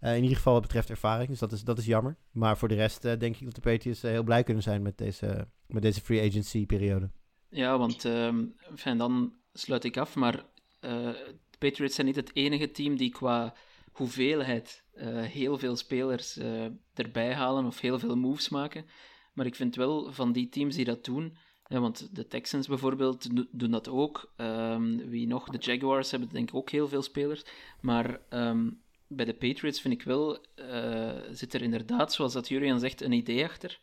[0.02, 1.30] In ieder geval wat betreft ervaring.
[1.30, 2.15] Dus dat is, dat is jammer.
[2.32, 5.47] Maar voor de rest denk ik dat de Patriots heel blij kunnen zijn met deze,
[5.67, 7.10] met deze free agency periode.
[7.49, 10.15] Ja, want um, enfin, dan sluit ik af.
[10.15, 10.43] Maar
[10.80, 13.54] de Patriots zijn niet het enige team die qua
[13.91, 18.85] hoeveelheid uh, heel veel spelers uh, erbij halen of heel veel moves maken.
[19.33, 23.71] Maar ik vind wel van die teams die dat doen, want de Texans bijvoorbeeld doen
[23.71, 24.33] dat ook.
[24.38, 25.49] Um, wie nog?
[25.49, 27.43] De Jaguars hebben denk ik ook heel veel spelers.
[27.81, 32.79] Maar um, bij de Patriots vind ik wel, uh, zit er inderdaad, zoals dat Jurian
[32.79, 33.79] zegt, een idee achter.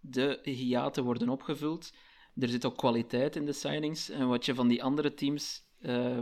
[0.00, 1.92] De hiaten worden opgevuld.
[2.36, 4.10] Er zit ook kwaliteit in de signings.
[4.10, 5.68] En wat je van die andere teams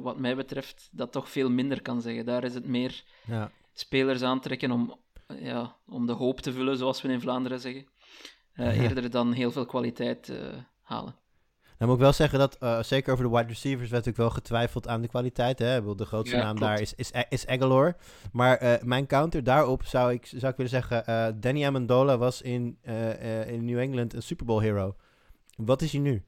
[0.03, 2.25] wat mij betreft, dat toch veel minder kan zeggen.
[2.25, 3.53] Daar is het meer ja.
[3.79, 4.99] Spelers aantrekken om
[5.41, 7.87] ja, om de hoop te vullen, zoals we in Vlaanderen zeggen.
[8.55, 10.37] Uh, eerder dan heel veel kwaliteit uh,
[10.83, 11.15] halen.
[11.79, 14.43] Dan moet ik wel zeggen dat, uh, zeker over de wide receivers, werd natuurlijk wel
[14.43, 15.59] getwijfeld aan de kwaliteit.
[15.59, 15.95] Hè?
[15.95, 16.71] De grootste ja, naam klopt.
[16.71, 17.97] daar is, is, is Aguilar.
[18.33, 22.43] Maar uh, mijn counter daarop zou ik, zou ik willen zeggen, uh, Danny Amendola was
[22.43, 22.79] in,
[23.47, 24.97] in New England een Super Bowl hero.
[25.57, 26.25] Wat is hij nu?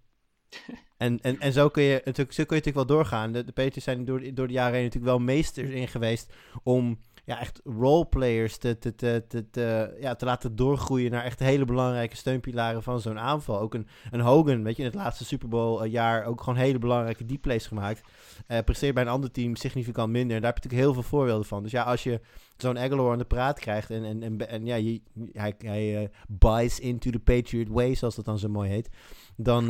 [0.96, 3.32] en, en, en zo kun je natuurlijk, zo kun je natuurlijk wel doorgaan.
[3.32, 6.32] De, de Patriots zijn door, door de jaren heen natuurlijk wel meesters in geweest
[6.62, 6.98] om
[7.30, 12.16] ja, echt roleplayers te, te, te, te, ja, te laten doorgroeien naar echt hele belangrijke
[12.16, 13.60] steunpilaren van zo'n aanval.
[13.60, 16.58] Ook een, een Hogan, weet je, in het laatste Super Bowl uh, jaar ook gewoon
[16.58, 18.00] hele belangrijke deep plays gemaakt.
[18.48, 20.36] Uh, presteert bij een ander team significant minder.
[20.36, 21.62] En daar heb je natuurlijk heel veel voorbeelden van.
[21.62, 22.20] Dus ja, als je
[22.56, 24.98] zo'n Aguilar aan de praat krijgt en, en, en, ja,
[25.32, 28.88] hij, hij uh, buys into the Patriot way, zoals dat dan zo mooi heet,
[29.36, 29.68] dan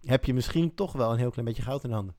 [0.00, 2.14] heb je misschien toch wel een heel klein beetje goud in handen.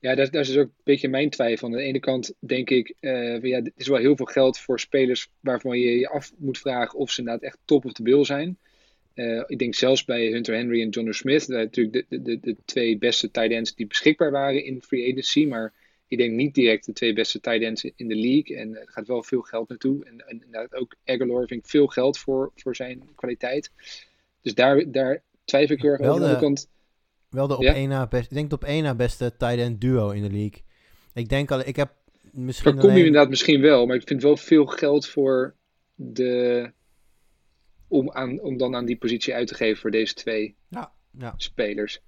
[0.00, 1.66] Ja, dat, dat is ook een beetje mijn twijfel.
[1.66, 4.80] Aan de ene kant denk ik, uh, ja, dit is wel heel veel geld voor
[4.80, 8.24] spelers waarvan je je af moet vragen of ze inderdaad echt top of the bill
[8.24, 8.58] zijn.
[9.14, 12.56] Uh, ik denk zelfs bij Hunter Henry en John Smith, dat natuurlijk de, de, de
[12.64, 15.46] twee beste tight ends die beschikbaar waren in free agency.
[15.46, 15.72] Maar
[16.08, 18.56] ik denk niet direct de twee beste tight ends in de league.
[18.56, 20.04] En er gaat wel veel geld naartoe.
[20.04, 23.70] En, en inderdaad ook Aguilar vind ik veel geld voor, voor zijn kwaliteit.
[24.42, 26.00] Dus daar, daar twijfel ik heel erg.
[26.00, 26.68] Aan de andere kant
[27.30, 27.74] wel de op ja.
[27.74, 30.30] één na best, ik denk de op één na beste tight end duo in de
[30.30, 30.62] league.
[31.14, 31.92] Ik denk al, ik heb
[32.32, 32.72] misschien.
[32.74, 35.54] Daar kom je inderdaad misschien wel, maar ik vind wel veel geld voor
[35.94, 36.72] de.
[37.88, 41.34] Om, aan, om dan aan die positie uit te geven voor deze twee ja, ja.
[41.36, 42.00] spelers.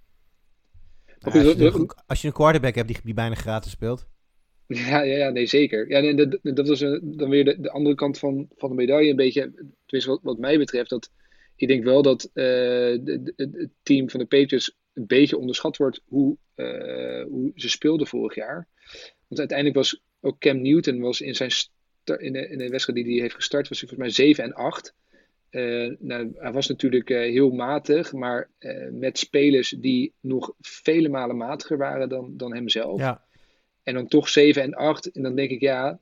[1.18, 4.06] Als, je een, als, je een, quarterback hebt die, die bijna gratis speelt.
[4.66, 5.90] Ja, ja, ja nee, zeker.
[5.90, 8.74] Ja, nee, dat, dat was een, dan weer de, de, andere kant van, van de
[8.74, 9.11] medaille.
[9.11, 9.40] Een beetje,
[9.87, 11.11] tenminste wat, wat mij betreft, dat
[11.56, 15.76] ik denk wel dat uh, de, de, het team van de Patriots een beetje onderschat
[15.76, 18.68] wordt hoe, uh, hoe ze speelden vorig jaar.
[19.28, 21.50] Want uiteindelijk was ook Cam Newton was in, zijn
[22.18, 24.55] in, de, in de wedstrijd die hij heeft gestart, was hij volgens mij 7 en
[24.55, 24.94] 8.
[25.50, 28.50] Uh, eh, nou, hij was natuurlijk uh, heel matig, maar
[28.90, 33.00] met spelers die nog vele malen matiger waren dan, dan hemzelf.
[33.00, 33.24] Ja.
[33.83, 35.12] En dan toch 7 en 8.
[35.12, 36.00] En dan denk ik, ja,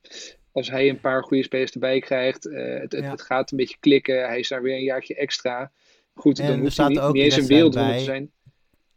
[0.52, 4.26] als hij een paar goede spelers erbij krijgt, het, het, het, gaat een beetje klikken,
[4.26, 5.72] hij is daar weer een jaartje extra.
[6.14, 8.30] Goed, en dan hoeft hij niet, niet eens een wereldwonder te zijn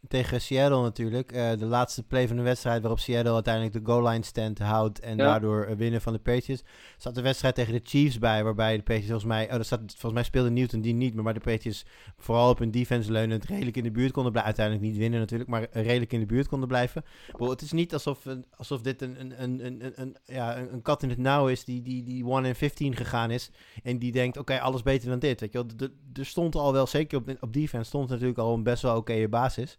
[0.08, 1.32] tegen Seattle natuurlijk.
[1.32, 5.00] Uh, de laatste play van de wedstrijd waarop Seattle uiteindelijk de goal line stand houdt
[5.00, 5.24] en ja.
[5.24, 6.62] daardoor uh, winnen van de Patriots.
[6.96, 10.12] Zat de wedstrijd tegen de Chiefs bij, waarbij de Patriots volgens mij, oh, staat, volgens
[10.12, 11.84] mij speelde Newton die niet, maar, maar de Patriots
[12.18, 14.54] vooral op hun defense leunend redelijk in de buurt konden blijven.
[14.56, 17.04] Uiteindelijk niet winnen natuurlijk, maar redelijk in de buurt konden blijven.
[17.32, 21.02] Bro, het is niet alsof, alsof dit een, een, een, een, een, ja, een kat
[21.02, 23.50] in het nauw is die, die, die 1 in 15 gegaan is
[23.82, 25.40] en die denkt, oké, okay, alles beter dan dit.
[25.40, 25.88] Weet je wel.
[26.12, 29.28] Er stond al wel, zeker op, op defense, stond natuurlijk al een best wel oké
[29.28, 29.78] basis.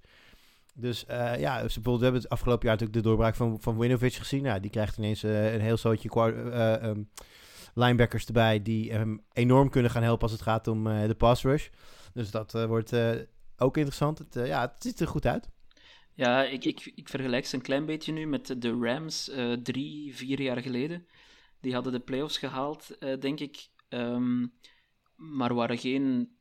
[0.77, 4.43] Dus uh, ja, we hebben het afgelopen jaar natuurlijk de doorbraak van, van Winovich gezien.
[4.43, 6.91] Nou, die krijgt ineens uh, een heel zootje uh,
[7.73, 11.67] linebackers erbij die hem enorm kunnen gaan helpen als het gaat om de pass rush.
[12.13, 12.93] Dus dat wordt
[13.57, 14.17] ook interessant.
[14.17, 15.49] Het, ja, het ziet er goed uit.
[16.13, 19.31] Ja, ik, ik, ik vergelijk ze een klein beetje nu met de Rams
[19.63, 21.05] drie, vier jaar geleden.
[21.61, 23.67] Die hadden de playoffs gehaald, denk ik.
[23.89, 24.53] Um,
[25.15, 26.33] maar waren geen...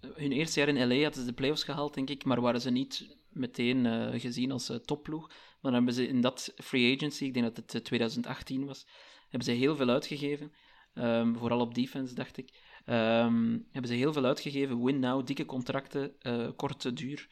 [0.00, 2.24] Hun eerste jaar in LA hadden ze de playoffs gehaald, denk ik.
[2.24, 5.28] Maar waren ze niet meteen uh, gezien als uh, topploeg.
[5.28, 8.86] Maar dan hebben ze in dat free agency, ik denk dat het 2018 was,
[9.20, 10.52] hebben ze heel veel uitgegeven.
[10.94, 12.50] Um, vooral op defense, dacht ik.
[12.86, 14.84] Um, hebben ze heel veel uitgegeven.
[14.84, 16.16] Win now, dikke contracten,
[16.56, 17.28] korte duur.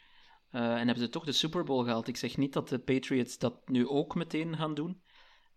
[0.51, 2.09] en hebben ze toch de Super Bowl gehaald.
[2.09, 5.03] Ik zeg niet dat de Patriots dat nu ook meteen gaan doen.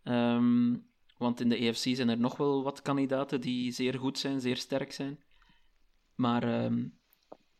[0.04, 4.42] Um, want in de EFC zijn er nog wel wat kandidaten die zeer goed zijn,
[4.42, 5.24] zeer sterk zijn.
[6.16, 6.72] Maar,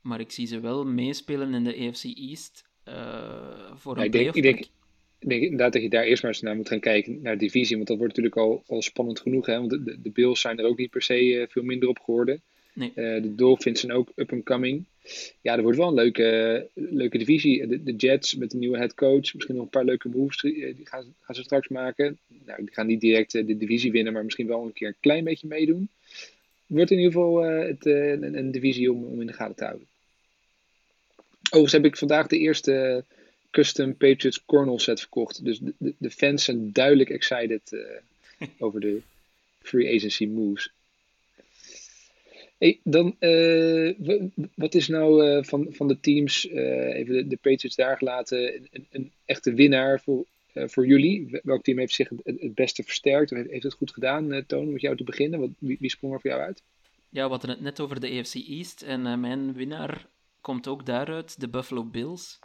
[0.02, 2.70] maar ik zie ze wel meespelen in de EFC East.
[2.88, 4.60] Uh, voor een ja, ik, denk, ik, denk,
[5.20, 7.46] ik denk inderdaad dat je daar eerst maar eens naar moet gaan kijken, naar de
[7.46, 7.76] divisie.
[7.76, 9.46] Want dat wordt natuurlijk al, al spannend genoeg.
[9.46, 9.56] Hè?
[9.56, 12.42] Want de, de Bills zijn er ook niet per se uh, veel minder op geworden.
[12.74, 12.90] Nee.
[12.96, 14.84] Uh, de Dolphins zijn ook up and coming.
[15.42, 17.68] Ja, er wordt wel een leuke, leuke divisie.
[17.68, 19.34] De, de, Jets met een nieuwe head coach.
[19.34, 20.42] Misschien nog een paar leuke moves.
[20.42, 22.18] Die gaan, gaan ze straks maken.
[22.46, 25.24] Nou, die gaan niet direct de divisie winnen, maar misschien wel een keer een klein
[25.24, 25.90] beetje meedoen.
[26.66, 29.88] Wordt in ieder geval het, een, een, divisie om, om in de gaten te houden.
[31.46, 33.04] Overigens heb ik vandaag de eerste
[33.56, 35.44] custom Patriots Cornell set verkocht.
[35.44, 39.02] Dus de, de fans zijn duidelijk excited uh, over de
[39.62, 40.72] free agency moves.
[42.58, 43.94] Hey, dan, uh,
[44.56, 49.54] wat is nou uh, van, van de teams, even de, Patriots daar gelaten, een, echte
[49.54, 51.40] winnaar voor, voor jullie?
[51.44, 53.32] Welk team heeft zich het, het beste versterkt?
[53.32, 55.40] Of heeft, het goed gedaan, Toon, met jou te beginnen?
[55.40, 56.62] Wat, wie, wie sprong er voor jou uit?
[57.10, 58.82] Ja, we hadden het net over de AFC East.
[58.82, 60.06] En mijn winnaar
[60.46, 62.40] komt ook daaruit, de Buffalo Bills.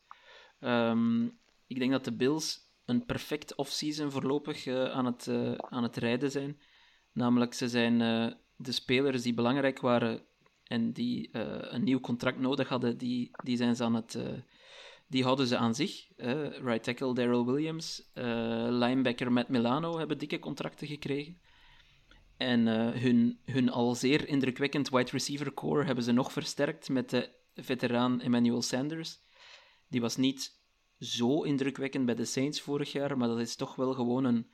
[0.60, 5.82] Um, ik denk dat de Bills een perfect offseason voorlopig uh, aan, het, uh, aan
[5.82, 6.60] het rijden zijn.
[7.12, 10.22] Namelijk, ze zijn uh, de spelers die belangrijk waren
[10.64, 11.28] en die
[11.72, 14.18] een nieuw contract nodig hadden, die, die zijn ze aan het...
[15.08, 16.08] Die houden ze aan zich.
[16.62, 18.10] right tackle Daryl Williams,
[18.68, 21.40] linebacker Matt Milano hebben dikke contracten gekregen.
[22.36, 22.66] En
[22.98, 28.20] hun, hun al zeer indrukwekkend wide receiver core hebben ze nog versterkt met de veteraan
[28.20, 29.18] Emmanuel Sanders.
[29.88, 30.59] Die was niet
[30.99, 34.51] zo indrukwekkend bij de Saints vorig jaar, maar dat is toch wel gewoon een,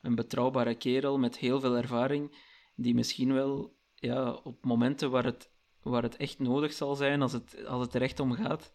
[0.00, 2.36] een betrouwbare kerel met heel veel ervaring,
[2.74, 5.50] die misschien wel ja, op momenten waar het,
[5.82, 8.72] waar het echt nodig zal zijn, als het, als het er echt om gaat,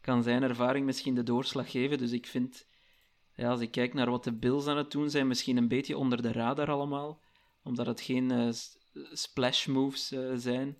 [0.00, 1.98] kan zijn ervaring misschien de doorslag geven.
[1.98, 2.66] Dus ik vind,
[3.34, 5.98] ja, als ik kijk naar wat de Bills aan het doen zijn, misschien een beetje
[5.98, 7.22] onder de radar allemaal,
[7.62, 8.48] omdat het geen uh,
[9.12, 10.78] splash moves uh, zijn.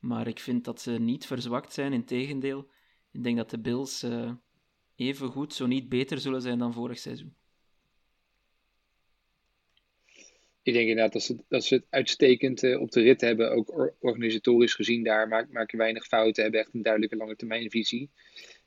[0.00, 2.68] Maar ik vind dat ze niet verzwakt zijn, integendeel.
[3.12, 4.32] Ik denk dat de Bills uh,
[4.96, 7.34] even goed, zo niet beter zullen zijn dan vorig seizoen.
[10.62, 13.72] Ik denk inderdaad dat ze, dat ze het uitstekend uh, op de rit hebben, ook
[13.72, 15.28] or organisatorisch gezien daar.
[15.28, 18.10] Maak, maken weinig fouten, hebben echt een duidelijke lange termijn visie.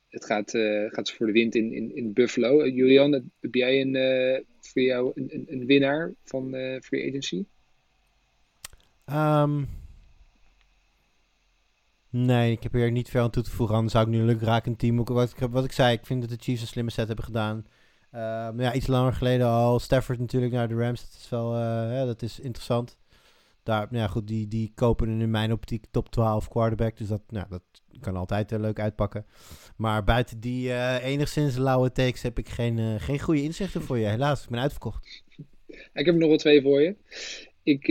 [0.09, 2.63] Het gaat, uh, gaat ze voor de wind in, in, in Buffalo.
[2.63, 6.49] Uh, Julian, heb jij een, voor jou een, een, een winnaar van
[6.81, 7.45] Free Agency?
[9.11, 9.67] Um,
[12.15, 13.75] Nee, ik heb hier niet veel aan toe te voegen.
[13.75, 15.03] Anders zou ik nu raken een team.
[15.05, 17.65] Wat ik, wat ik zei, ik vind dat de Chiefs een slimme set hebben gedaan.
[18.15, 19.79] Uh, ja, iets langer geleden al.
[19.79, 21.01] Stafford natuurlijk naar de Rams.
[21.01, 22.97] Dat is wel uh, dat is interessant.
[23.63, 26.97] Daar, nou ja, goed, die, die kopen in mijn optiek top 12 quarterback.
[26.97, 27.63] Dus dat, nou, dat
[27.99, 29.25] kan altijd uh, leuk uitpakken.
[29.75, 34.05] Maar buiten die enigszins lauwe takes heb ik geen, geen goede inzichten voor je.
[34.05, 35.23] Helaas, ik ben uitverkocht.
[35.93, 36.95] Ik heb nog wel twee voor je.
[37.63, 37.87] Ik,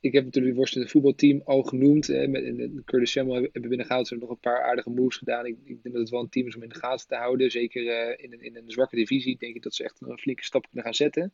[0.00, 2.06] ik heb natuurlijk het voetbalteam al genoemd.
[2.06, 4.06] Hè, met, en Curtis Samuel hebben binnengehaald.
[4.06, 5.46] Ze hebben nog een paar aardige moves gedaan.
[5.46, 7.50] Ik, denk dat het wel een team is om in de gaten te houden.
[7.50, 10.44] Zeker uh, in, een, in een zwakke divisie denk ik dat ze echt een flinke
[10.44, 11.32] stap kunnen gaan zetten.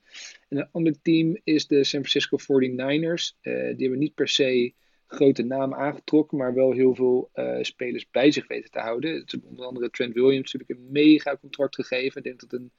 [0.48, 3.38] En een ander team is de San Francisco 49ers.
[3.42, 4.72] Uh, eh, die hebben niet per se
[5.06, 9.24] grote namen aangetrokken, maar wel heel veel uh, spelers bij zich weten te houden.
[9.44, 12.16] Onder andere Trent Williams natuurlijk een mega contract gegeven.
[12.16, 12.72] Ik denk dat het een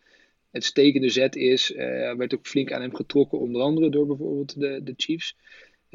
[0.52, 1.72] uitstekende zet is.
[1.72, 1.78] Uh,
[2.14, 5.38] werd ook flink aan hem getrokken, onder andere door bijvoorbeeld de, de Chiefs.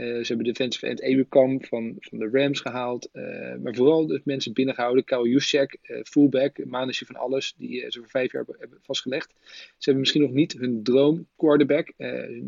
[0.01, 3.09] Uh, ze hebben defensive end Ebukam van, van de Rams gehaald.
[3.13, 5.05] Uh, maar vooral de mensen binnengehouden.
[5.05, 7.55] Kyle Juszczyk, uh, fullback, manager van alles.
[7.57, 9.35] Die ze voor vijf jaar hebben vastgelegd.
[9.43, 11.93] Ze hebben misschien nog niet hun droom quarterback.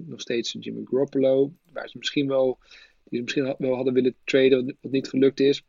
[0.06, 1.52] nog steeds Jimmy Garoppolo.
[1.72, 2.58] Waar ze misschien wel,
[3.04, 4.76] die ze misschien wel hadden willen traden.
[4.80, 5.64] Wat niet gelukt is.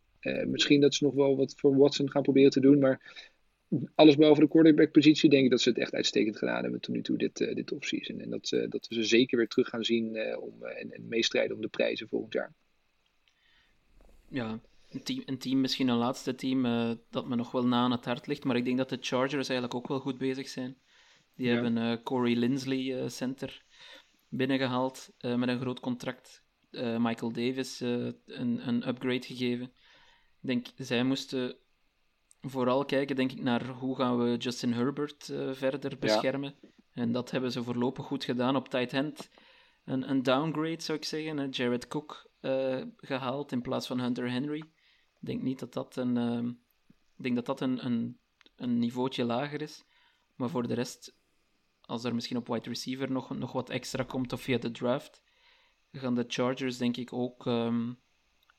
[0.45, 2.79] misschien dat ze nog wel wat voor Watson gaan proberen te doen.
[2.79, 3.31] Maar
[3.95, 7.01] alles boven de quarterback-positie denk ik dat ze het echt uitstekend gedaan hebben tot nu
[7.01, 8.19] toe dit, uh, dit offseason.
[8.19, 11.07] En dat, uh, dat we ze zeker weer terug gaan zien uh, om, en, en
[11.07, 12.53] meestrijden om de prijzen volgend jaar.
[14.29, 14.59] Ja,
[14.89, 16.63] een team, een team misschien een laatste team
[17.09, 19.49] dat me nog wel na aan het hart ligt, maar ik denk dat de Chargers
[19.49, 20.77] eigenlijk ook wel goed bezig zijn.
[21.35, 21.53] Die ja.
[21.53, 23.63] hebben Corey Linsley center
[24.29, 26.43] binnengehaald met een groot contract.
[26.97, 29.65] Michael Davis een, een upgrade gegeven.
[30.41, 31.55] Ik denk, zij moesten
[32.47, 36.55] vooral kijken, denk ik, naar hoe gaan we Justin Herbert uh, verder beschermen.
[36.61, 36.69] Ja.
[36.93, 39.29] En dat hebben ze voorlopig goed gedaan op tight end.
[39.85, 41.37] Een, een downgrade, zou ik zeggen.
[41.37, 41.47] Hè?
[41.49, 44.57] Jared Cook uh, gehaald in plaats van Hunter Henry.
[44.57, 46.51] Ik denk niet dat dat een, uh,
[47.17, 48.19] ik denk dat dat een, een,
[48.55, 49.83] een niveautje lager is.
[50.35, 51.15] Maar voor de rest,
[51.81, 55.21] als er misschien op wide receiver nog, nog wat extra komt of via de draft,
[55.91, 57.99] gaan de Chargers denk ik ook, um,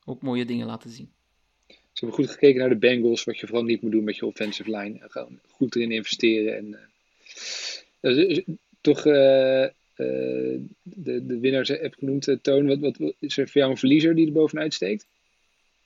[0.04, 1.14] ook mooie dingen laten zien.
[1.94, 4.26] Ze hebben goed gekeken naar de Bengals, wat je vooral niet moet doen met je
[4.26, 4.98] offensive line.
[5.08, 6.56] Gewoon goed erin investeren.
[6.56, 6.78] En,
[8.00, 8.38] uh,
[8.80, 9.14] toch uh,
[9.94, 12.66] de, de winnaars heb ik genoemd, Toon.
[12.66, 15.06] Wat, wat, is er voor jou een verliezer die er bovenuit steekt?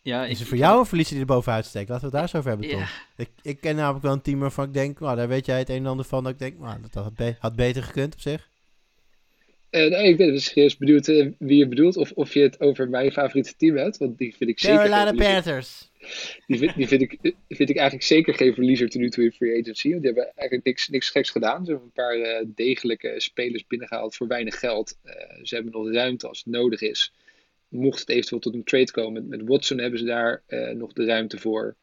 [0.02, 1.88] Ja, is er voor jou een verliezer die er bovenuit steekt?
[1.88, 2.82] Laten we het daar zo over hebben, Tom.
[3.16, 5.68] Ik, ik ken namelijk wel een team waarvan ik denk, nou, daar weet jij het
[5.68, 6.22] een en ander van.
[6.24, 8.48] Dat ik denk, nou, dat had, be had beter gekund op zich.
[9.70, 11.96] Uh, nee, ik ben dus serieus benieuwd uh, wie je bedoelt.
[11.96, 13.96] Of, of je het over mijn favoriete team hebt.
[13.96, 14.88] Want die vind ik zeker...
[14.88, 15.90] Carolina Panthers.
[16.46, 19.32] Die, vind, die vind, ik, vind ik eigenlijk zeker geen verliezer ten nu toe in
[19.32, 19.90] free agency.
[19.90, 21.64] Want die hebben eigenlijk niks, niks geks gedaan.
[21.64, 24.98] Ze hebben een paar uh, degelijke spelers binnengehaald voor weinig geld.
[25.42, 27.12] ze hebben nog ruimte als het nodig is
[27.68, 31.04] mocht het eventueel tot een trade komen met, Watson, hebben ze daar uh, nog de
[31.04, 31.76] ruimte voor.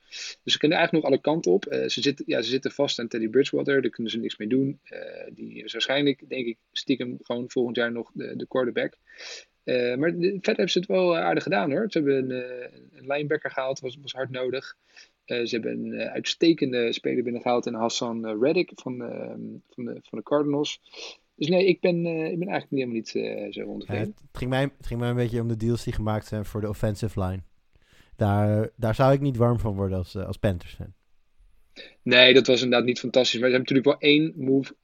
[0.44, 1.66] Dus ze kunnen eigenlijk nog alle kanten op.
[1.74, 4.48] Uh, ze, zitten, ja, ze zitten vast aan Teddy Bridgewater, daar kunnen ze niks mee
[4.48, 4.80] doen.
[4.90, 8.98] Uh, die is waarschijnlijk, denk ik, stiekem gewoon volgend jaar nog de, de quarterback.
[9.64, 11.86] maar verder hebben ze het wel aardig gedaan hoor.
[11.90, 14.76] Ze hebben een, een linebacker gehaald, was, was hard nodig.
[15.26, 18.98] ze hebben een uitstekende speler binnengehaald in Hassan Reddick van,
[19.70, 20.82] van, de, van de Cardinals.
[21.36, 24.06] Dus nee, ik ben, uh, ik ben eigenlijk helemaal niet uh, zo ontevreden.
[24.06, 26.46] Ja, het, ging mij, het ging mij een beetje om de deals die gemaakt zijn
[26.46, 27.42] voor de offensive line.
[28.16, 30.94] Daar, daar zou ik niet warm van worden als, uh, als Panthers fan.
[32.02, 33.40] Nee, dat was inderdaad niet fantastisch.
[33.40, 34.76] Maar ze hebben natuurlijk wel één move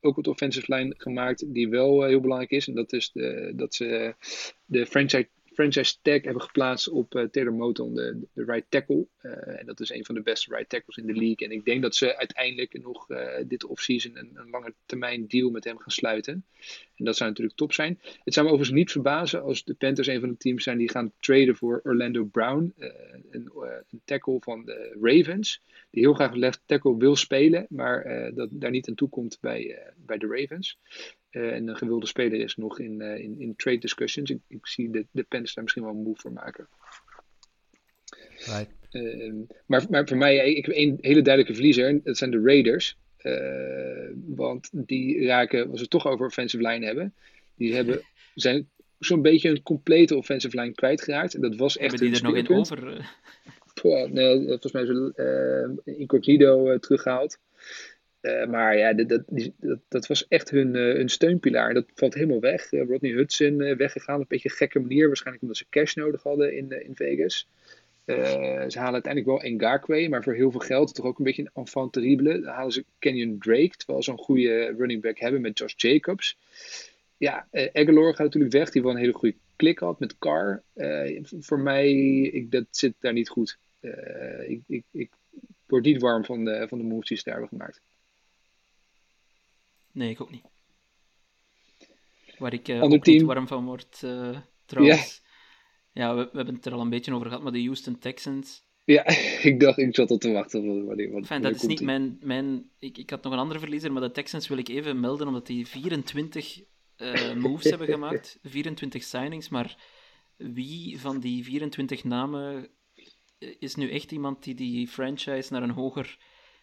[0.00, 2.68] ook op de offensive line gemaakt die wel heel belangrijk is.
[2.68, 4.14] En dat is de, dat ze
[4.64, 9.06] de franchise franchise tag hebben geplaatst op uh, Taylor Moton, de, de right tackle.
[9.22, 11.48] Uh, en dat is een van de beste right tackles in de league.
[11.48, 15.50] En ik denk dat ze uiteindelijk nog uh, dit offseason een, een lange termijn deal
[15.50, 16.44] met hem gaan sluiten.
[16.94, 17.98] En dat zou natuurlijk top zijn.
[18.24, 20.90] Het zou me overigens niet verbazen als de Panthers een van de teams zijn die
[20.90, 22.74] gaan traden voor Orlando Brown.
[23.30, 23.50] Een,
[23.90, 25.62] een, tackle van de Ravens.
[25.90, 29.92] Die heel graag left tackle wil spelen, maar dat daar niet aan toe komt bij,
[29.96, 30.78] bij de Ravens.
[31.36, 34.30] Uh, en een gewilde speler is nog in, uh, in, in trade discussions.
[34.30, 36.68] Ik, ik zie de, de Panthers daar misschien wel een move voor maken.
[38.36, 38.70] Right.
[38.92, 39.32] Uh,
[39.66, 42.02] maar, maar voor mij, ik heb één hele duidelijke verliezer.
[42.02, 42.96] Dat zijn de Raiders.
[44.26, 47.14] want die raken, als we het toch over offensive line hebben.
[47.56, 48.00] Die hebben,
[48.34, 48.68] zijn
[48.98, 51.34] zo'n beetje een complete offensive line kwijtgeraakt.
[51.34, 53.10] En dat was echt Hebben die er nog in over?
[53.82, 57.38] Poh, nee, volgens mij is uh, Incognito teruggehaald.
[58.26, 61.74] Uh, maar ja, dat, dat, dat, was echt hun, uh, hun steunpilaar.
[61.74, 62.72] Dat valt helemaal weg.
[62.72, 65.06] Uh, Rodney Hudson weggegaan op een beetje gekke manier.
[65.06, 67.48] Waarschijnlijk omdat ze cash nodig hadden in, in Vegas.
[68.04, 70.94] ze halen uiteindelijk wel Ngakwe, maar voor heel veel geld.
[70.94, 72.40] Toch ook een beetje een enfant terrible.
[72.40, 76.38] Dan halen ze Kenyon Drake, terwijl ze een goede running back hebben met Josh Jacobs.
[77.16, 80.62] Ja, Aguilar gaat natuurlijk weg, die wel een hele goede klik had met Carr.
[81.40, 83.58] voor mij, ik, dat zit daar niet goed.
[84.46, 85.10] ik, ik, ik
[85.66, 87.80] word niet warm van de, van de moves die ze daar hebben gemaakt.
[89.96, 90.44] Nee, ik ook niet.
[92.38, 95.22] Waar ik uh, ook niet warm van word, uh, trouwens.
[95.92, 97.98] Ja, ja we, we, hebben het er al een beetje over gehad, maar de Houston
[97.98, 98.64] Texans.
[98.84, 99.06] Ja,
[99.50, 100.86] ik dacht, ik zat al te wachten.
[100.86, 102.18] Wanneer, enfin, dat is niet mijn...
[102.20, 105.26] mijn ik, ik had nog een andere verliezer, maar de Texans wil ik even melden,
[105.26, 106.62] omdat die 24
[106.96, 108.38] uh, moves hebben gemaakt.
[108.42, 109.76] 24 signings, maar
[110.36, 112.68] wie van die 24 namen
[113.38, 116.18] is nu echt iemand die die franchise naar een hoger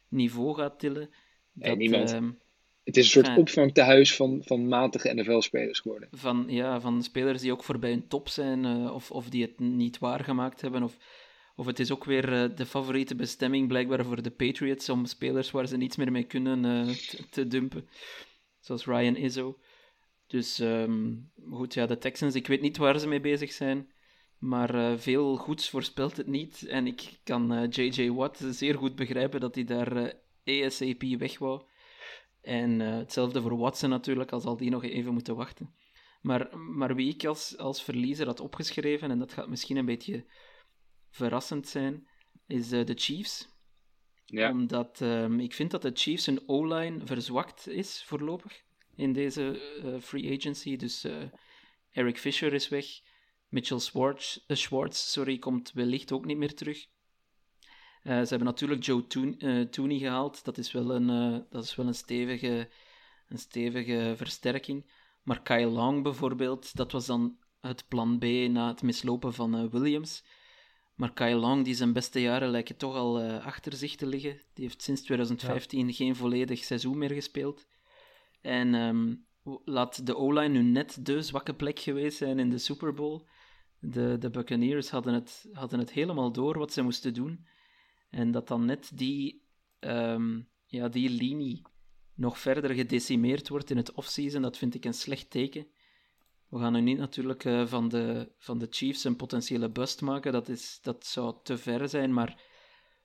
[0.07, 1.09] niveau gaat tillen?
[1.53, 2.41] Dat, niemand.
[2.83, 3.37] Het is een soort ja.
[3.37, 6.09] opvangtehuis van, van matige NFL-spelers geworden.
[6.11, 9.59] Van, ja, van spelers die ook voorbij een top zijn, uh, of, of die het
[9.59, 10.83] niet waargemaakt hebben.
[10.83, 10.97] Of,
[11.55, 15.51] of het is ook weer uh, de favoriete bestemming blijkbaar voor de Patriots om spelers
[15.51, 17.87] waar ze niets meer mee kunnen uh, te, te, dumpen.
[18.59, 19.59] Zoals Ryan Izzo.
[20.27, 23.91] Dus um, goed, ja, de Texans, ik weet niet waar ze mee bezig zijn.
[24.37, 26.67] Maar veel goeds voorspelt het niet.
[26.67, 28.09] En ik kan J.J.
[28.09, 30.13] Watt zeer goed begrijpen dat hij daar
[30.45, 31.61] ASAP weg wou.
[32.43, 35.75] En uh, hetzelfde voor Watson natuurlijk, al zal die nog even moeten wachten.
[36.21, 40.25] Maar, maar wie ik als, als verliezer had opgeschreven, en dat gaat misschien een beetje
[41.09, 42.07] verrassend zijn,
[42.47, 43.51] is uh, de Chiefs.
[44.25, 44.51] Ja.
[44.51, 48.63] Omdat um, ik vind dat de Chiefs een O-line verzwakt is voorlopig
[48.95, 50.75] in deze uh, free agency.
[50.75, 51.07] Dus
[51.91, 52.85] Eric Fisher is weg.
[53.47, 56.85] Mitchell Schwartz, Schwartz sorry, komt wellicht ook niet meer terug.
[58.03, 60.43] Uh, ze hebben natuurlijk Joe Toon, uh, Tooney gehaald.
[60.43, 62.69] Dat is wel een, uh, dat is wel een, stevige,
[63.27, 64.91] een stevige versterking.
[65.21, 70.23] Maar Kyle Long bijvoorbeeld, dat was dan het plan B na het mislopen van Williams.
[70.95, 74.41] Maar Kyle Long, die zijn beste jaren lijken toch al achter zich te liggen.
[74.53, 75.93] Die heeft sinds 2015 ja.
[75.93, 77.67] geen volledig seizoen meer gespeeld.
[78.41, 79.25] En um,
[79.65, 83.25] laat de O-line nu net de zwakke plek geweest zijn in de Super Bowl.
[83.79, 87.45] De, de Buccaneers hadden het, hadden het helemaal door wat ze moesten doen.
[88.13, 89.43] En dat dan net die,
[89.79, 91.61] um, ja, die linie
[92.13, 95.67] nog verder gedecimeerd wordt in het offseason, dat vind ik een slecht teken.
[96.49, 100.31] We gaan nu niet natuurlijk uh, van, de, van de Chiefs een potentiële bust maken,
[100.31, 102.41] dat, is, dat zou te ver zijn, maar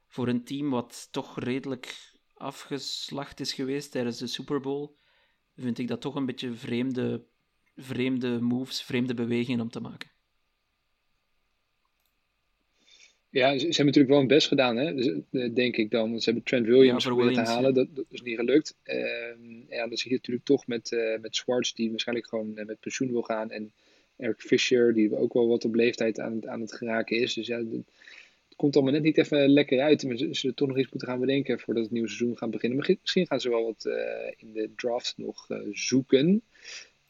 [0.06, 4.96] voor een team wat toch redelijk afgeslacht is geweest tijdens de Super Bowl,
[5.56, 7.26] vind ik dat toch een beetje vreemde,
[7.76, 10.10] vreemde moves, vreemde bewegingen om te maken.
[13.38, 14.94] Ja, ze, ze, hebben natuurlijk wel hun best gedaan, hè?
[14.94, 16.20] Dus, uh, denk ik dan.
[16.20, 17.72] Ze hebben Trent Williams ja, te halen, ja.
[17.72, 18.74] dat, dat, is niet gelukt.
[18.84, 18.96] Uh,
[19.68, 23.10] ja, dan zie je natuurlijk toch met, uh, met Swartz, die waarschijnlijk gewoon met pensioen
[23.10, 23.50] wil gaan.
[23.50, 23.72] En
[24.16, 27.34] Eric Fisher, die ook wel wat op leeftijd aan, aan het geraken is.
[27.34, 30.04] Dus ja, het komt allemaal net niet even lekker uit.
[30.04, 32.78] Maar ze zullen toch nog iets moeten gaan bedenken voordat het nieuwe seizoen gaat beginnen.
[32.78, 33.84] Maar misschien gaan ze wel wat
[34.36, 36.42] in de draft nog zoeken.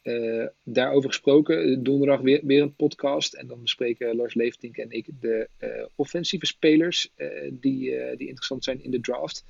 [0.09, 3.33] Uh, daarover gesproken, donderdag weer, weer een podcast.
[3.33, 7.11] En dan bespreken Lars Leeftink en ik de uh, offensieve spelers
[7.51, 9.45] die, die interessant zijn in de draft.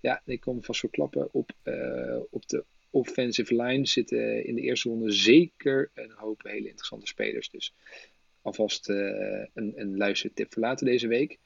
[0.00, 1.28] Ja, ik kom vast verklappen.
[1.32, 1.50] Op,
[2.30, 7.50] op de offensive line zitten in de eerste ronde zeker een hoop hele interessante spelers.
[7.50, 7.74] Dus
[8.42, 11.38] alvast een, een luistertip voor later deze week.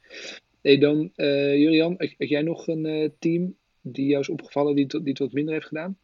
[0.61, 5.19] Hey, dan, Julian, heb jij nog een team die jou is opgevallen die, die het
[5.19, 5.97] wat minder heeft gedaan?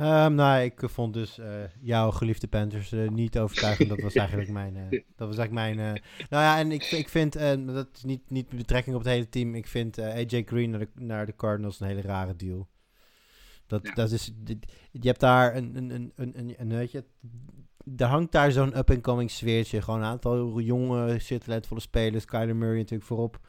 [0.00, 1.46] Um, nou, ik vond dus uh,
[1.80, 3.88] jouw geliefde Panthers uh, niet overtuigend.
[3.88, 4.76] Dat was eigenlijk mijn.
[4.76, 5.76] Uh, dat was eigenlijk mijn.
[6.30, 7.32] nou ja, en ik, ik vind.
[7.66, 9.54] dat is niet, niet betrekking op het hele team.
[9.54, 12.68] Ik vind AJ Green naar de, naar de Cardinals een hele rare deal.
[13.66, 13.94] Dat, Ja.
[13.94, 14.32] dat is,
[14.92, 17.04] je hebt daar een, een, een, een, een, een- weet je,
[17.96, 19.82] er hangt daar zo'n up-and-coming sfeertje.
[19.82, 22.24] Gewoon een aantal jonge, zeer talentvolle spelers.
[22.24, 23.40] Kyler Murray natuurlijk voorop.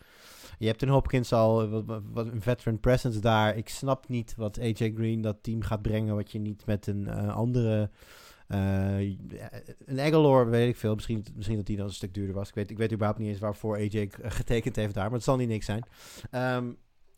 [0.60, 3.58] Je hebt een Hopkins al, wat, wat- een veteran presence daar.
[3.58, 7.08] Ik snap niet wat AJ Green dat team gaat brengen, wat je niet met een
[7.08, 7.90] eh, andere...
[8.48, 8.98] eh,
[9.86, 10.96] een Aguilar, weet ik veel.
[10.96, 12.48] Misschien, misschien dat die dan een stuk duurder was.
[12.50, 15.04] Ik weet, ik weet überhaupt niet eens waarvoor AJ k- getekend heeft daar.
[15.06, 15.84] Maar het zal niet niks zijn.
[16.32, 16.70] Ehm,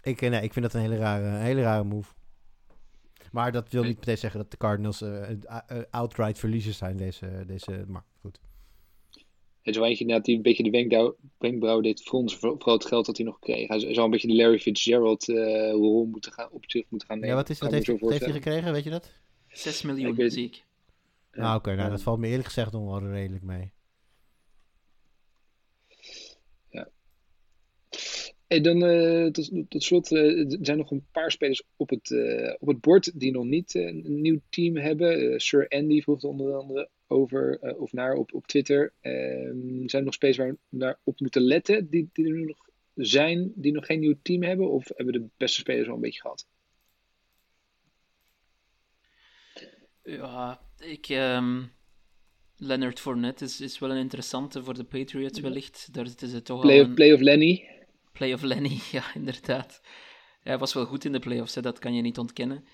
[0.01, 2.13] ik, eh, nee, ik vind dat een hele rare, hele rare move.
[3.31, 5.37] Maar dat wil niet meteen zeggen dat de Cardinals eh, eh,
[5.67, 8.39] eh, outright verliezers zijn deze, deze maar goed.
[9.63, 12.39] Is wel eentje die een beetje de wenkbrauw, wenkbrauw deed fronsen.
[12.39, 13.67] voor- Vooral het geld dat hij nog kreeg.
[13.67, 17.19] Hij zou een beetje de Larry Fitzgerald eh rol moeten gaan, op zich moeten gaan
[17.19, 17.35] nemen.
[17.35, 19.11] Ja, wat, is, wat heeft, zo wat heeft hij gekregen, weet je dat?
[19.47, 20.63] 6 miljoen, Ik weet- zie ik.
[21.31, 21.41] Ja.
[21.41, 22.03] nou oké, nou, dat Ja.
[22.03, 23.71] valt me eerlijk gezegd nog wel redelijk mee.
[28.47, 32.11] En dan eh, tot, tot slot eh, er zijn nog een paar spelers op het,
[32.11, 35.39] eh, op het bord die nog niet een nieuw team hebben.
[35.39, 38.93] Sir Andy vroeg er onder andere over eh, of naar op, op Twitter.
[39.01, 42.45] Ehm, zijn er nog spelers waar we naar op moeten letten die, die er nu
[42.45, 44.71] nog zijn, die nog geen nieuw team hebben?
[44.71, 46.47] Of hebben de beste spelers al een beetje gehad?
[50.03, 51.09] Ja, ik...
[51.09, 51.63] ehm,
[52.63, 55.93] Leonard Fournette is, is wel een interessante voor de Patriots wellicht.
[55.93, 56.93] Daar zitten ze toch al of, een...
[56.93, 57.69] play of Lenny.
[58.11, 59.81] Play of Lenny, ja, inderdaad.
[60.41, 62.65] Hij was wel goed in de playoffs, hè, dat kan je niet ontkennen.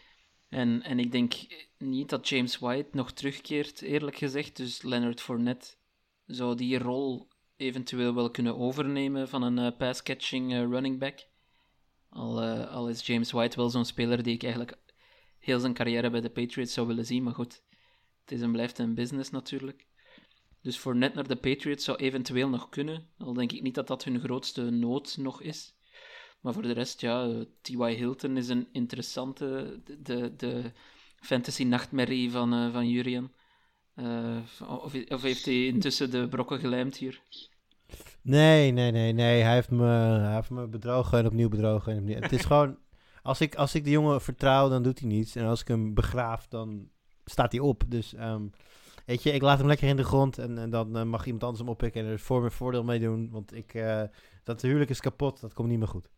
[0.49, 1.33] En, en ik denk
[1.77, 4.57] niet dat James White nog terugkeert, eerlijk gezegd.
[4.57, 5.75] Dus Leonard Fournette
[6.25, 11.27] zou die rol eventueel wel kunnen overnemen van een eh, pass-catching eh, running back.
[12.09, 14.77] Al, eh, al is James White wel zo'n speler die ik eigenlijk
[15.39, 17.23] heel zijn carrière bij de Patriots zou willen zien.
[17.23, 17.61] Maar goed,
[18.21, 19.85] het is en blijft een business natuurlijk.
[20.61, 23.09] Dus voor net naar de Patriots zou eventueel nog kunnen.
[23.17, 25.75] Al denk ik niet dat dat hun grootste nood nog is.
[26.41, 27.95] Maar voor de rest, ja, eh, T.Y.
[27.95, 30.71] Hilton is een interessante, de, de,
[31.19, 33.31] fantasy-nachtmerrie van, eh, van Jurian.
[33.93, 37.21] Eh, of, of heeft hij intussen de brokken gelijmd hier?
[38.21, 39.41] Nee, nee, nee, nee.
[39.41, 41.91] Hij heeft me, hij heeft me bedrogen en opnieuw bedrogen.
[41.93, 42.19] En opnieuw.
[42.19, 42.77] Het is gewoon,
[43.21, 45.35] als ik, als ik de jongen vertrouw, dan doet hij niets.
[45.35, 46.89] En als ik hem begraaf, dan
[47.25, 47.83] staat hij op.
[47.87, 48.47] Dus, ehm,
[49.05, 50.37] weet je, ik laat hem lekker in de grond.
[50.37, 53.29] En, dan mag iemand anders hem oppikken en er voor mijn voordeel mee doen.
[53.31, 53.83] Want ik,
[54.43, 56.09] dat huwelijk is kapot, dat komt niet meer goed.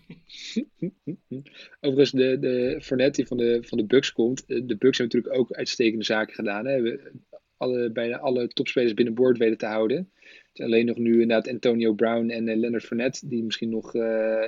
[1.80, 4.44] Overigens, de, de Fournette die van de, van de Bucks komt.
[4.46, 6.66] eh, De Bucks hebben natuurlijk ook uitstekende zaken gedaan.
[6.66, 6.80] Hè.
[6.80, 7.12] We,
[7.62, 10.10] alle, bijna alle topspelers binnenboord weten te houden.
[10.54, 14.02] Alleen nog nu inderdaad Antonio Brown en eh, Leonard Fournette die misschien nog eh,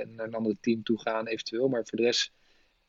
[0.05, 1.67] naar een ander team toe gaan eventueel.
[1.67, 2.31] Maar voor de rest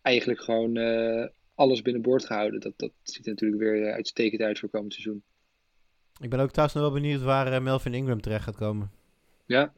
[0.02, 2.60] eigenlijk gewoon eh, alles binnenboord gehouden.
[2.60, 5.22] Dat, dat ziet er natuurlijk weer uitstekend uit voor komend seizoen.
[6.20, 8.90] Ik ben ook trouwens nog wel benieuwd waar Melvin Ingram terecht gaat komen.
[9.46, 9.72] Ja,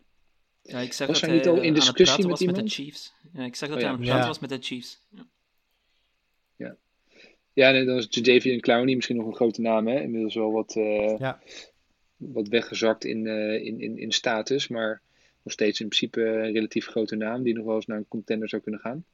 [0.68, 2.54] Ja, ik zag Was dat hij niet al in aan het discussie met was met
[2.54, 2.72] de iemand?
[2.72, 3.12] Chiefs.
[3.32, 4.28] Ja, ik zag dat Oh, hij aan het praten Ja.
[4.28, 5.00] was met de Chiefs.
[6.56, 6.76] Ja.
[7.52, 9.86] ja en dan is Jadavian Clowney misschien nog een grote naam.
[9.86, 10.00] Hè?
[10.00, 11.40] Inmiddels wel wat, eh, Ja.
[12.16, 14.68] wat weggezakt in, eh, in, in, in status.
[14.68, 15.00] Maar
[15.42, 17.42] nog steeds in principe een relatief grote naam.
[17.42, 19.04] Die nog wel eens naar een contender zou kunnen gaan.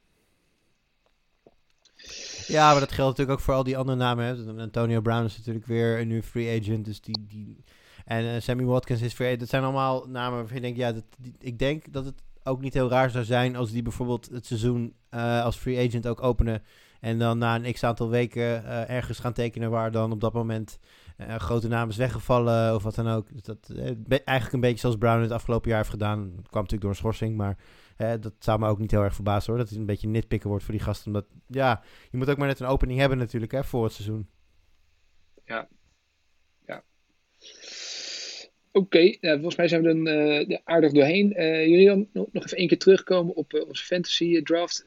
[2.47, 4.25] Ja, maar dat geldt natuurlijk ook voor al die andere namen.
[4.25, 4.61] Hè.
[4.61, 6.85] Antonio Brown is natuurlijk weer een nu free agent.
[6.85, 7.63] Dus die, die...
[8.05, 9.39] En eh, Sammy Watkins is agent.
[9.39, 10.77] Dat zijn allemaal namen waarvan je denkt...
[10.77, 11.03] Ja, dat,
[11.39, 13.55] ik denk dat het ook niet heel raar zou zijn...
[13.55, 16.63] als die bijvoorbeeld het seizoen eh, als free agent ook openen...
[16.99, 19.69] en dan na een x-aantal weken eh, ergens gaan tekenen...
[19.69, 20.79] waar dan op dat moment
[21.17, 23.33] grote naam is weggevallen of wat dan ook.
[23.33, 23.71] Dus dat,
[24.07, 26.19] eigenlijk een beetje zoals Brown het afgelopen jaar heeft gedaan.
[26.19, 27.57] Dat kwam natuurlijk door een schorsing, maar...
[28.19, 29.61] dat zou me ook niet heel erg verbazen hoor.
[29.61, 31.07] Dat het een beetje nitpikken wordt voor die gasten.
[31.07, 31.81] Omdat, ja,
[32.11, 34.27] je moet ook maar net een opening hebben natuurlijk hè, voor het seizoen.
[38.75, 41.33] Oké, nou, volgens mij zijn we dan eh, aardig doorheen.
[41.33, 44.83] Eh jullie dan nog, nog even één keer terugkomen op eh, onze fantasy draft.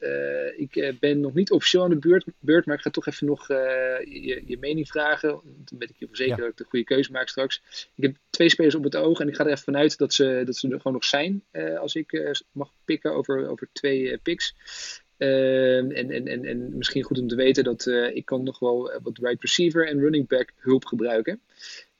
[0.57, 3.47] Ik ben nog niet officieel aan de beurt, beurt, maar ik ga toch even nog
[3.47, 5.29] je, je mening vragen.
[5.43, 6.41] Dan weet ik hiervoor zeker Ja.
[6.41, 7.61] dat ik de goede keuze maak straks.
[7.95, 10.41] Ik heb twee spelers op het oog en ik ga er even vanuit dat ze,
[10.45, 11.43] dat ze er gewoon nog zijn.
[11.79, 14.55] als ik mag pikken over, over twee picks.
[15.17, 18.91] Ehm, en, en, en, en misschien goed om te weten dat ik kan nog wel
[19.03, 21.41] wat right receiver en running back hulp gebruiken.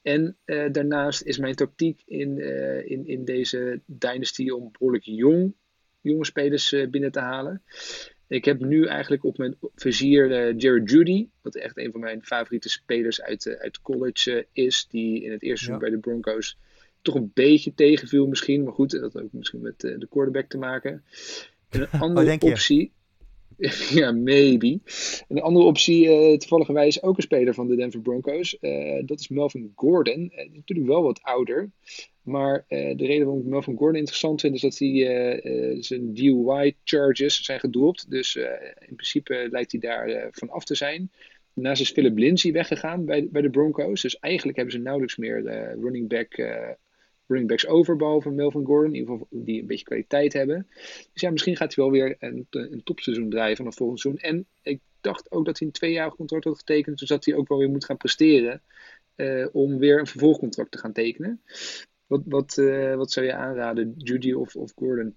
[0.09, 5.53] En eh, daarnaast is mijn tactiek in, eh, in, in deze dynasty om behoorlijk jong,
[6.01, 7.61] jonge spelers eh, binnen te halen.
[8.27, 12.69] Ik heb nu eigenlijk op mijn vizier Jared Judy, wat echt een van mijn favoriete
[12.69, 14.87] spelers uit, uit college is.
[14.89, 16.57] Die in het eerste seizoen bij de Broncos
[17.01, 18.63] toch een beetje tegenviel misschien.
[18.63, 21.03] Maar goed, dat had ook misschien met de quarterback te maken.
[21.69, 22.91] En een andere optie.
[23.99, 24.79] ja, maybe.
[25.27, 28.57] Een andere optie, uh, toevallig ook een speler van de Denver Broncos.
[28.61, 30.31] Uh, dat is Melvin Gordon.
[30.35, 31.71] Uh, natuurlijk wel wat ouder.
[32.21, 37.43] Maar de reden waarom ik Melvin Gordon interessant vind, is dat hij zijn DUI charges
[37.43, 38.09] zijn gedropt.
[38.09, 38.35] Dus
[38.87, 41.11] in principe lijkt hij daar van af te zijn.
[41.53, 44.01] Daarnaast is Philip Lindsay weggegaan bij, bij de Broncos.
[44.01, 45.43] Dus eigenlijk hebben ze nauwelijks meer
[45.81, 46.35] running back
[47.29, 50.67] running backs over, behalve Melvin Gordon, in ieder geval die een beetje kwaliteit hebben.
[51.13, 54.21] Dus ja, misschien gaat hij wel weer een, een topseizoen draaien vanaf volgend seizoen.
[54.21, 57.47] En ik dacht ook dat hij een tweejarig contract had getekend, dus dat hij ook
[57.47, 58.61] wel weer moet gaan presteren
[59.15, 61.41] uh, om weer een vervolgcontract te gaan tekenen.
[62.07, 65.15] Wat, wat, uh, wat zou je aanraden, Judy of, of Gordon?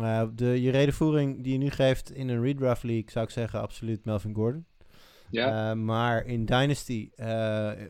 [0.00, 3.60] Uh, de, je redenvoering die je nu geeft in een redraft league, zou ik zeggen
[3.60, 4.66] absoluut Melvin Gordon.
[5.30, 5.70] Ja.
[5.70, 7.26] Uh, maar in Dynasty uh,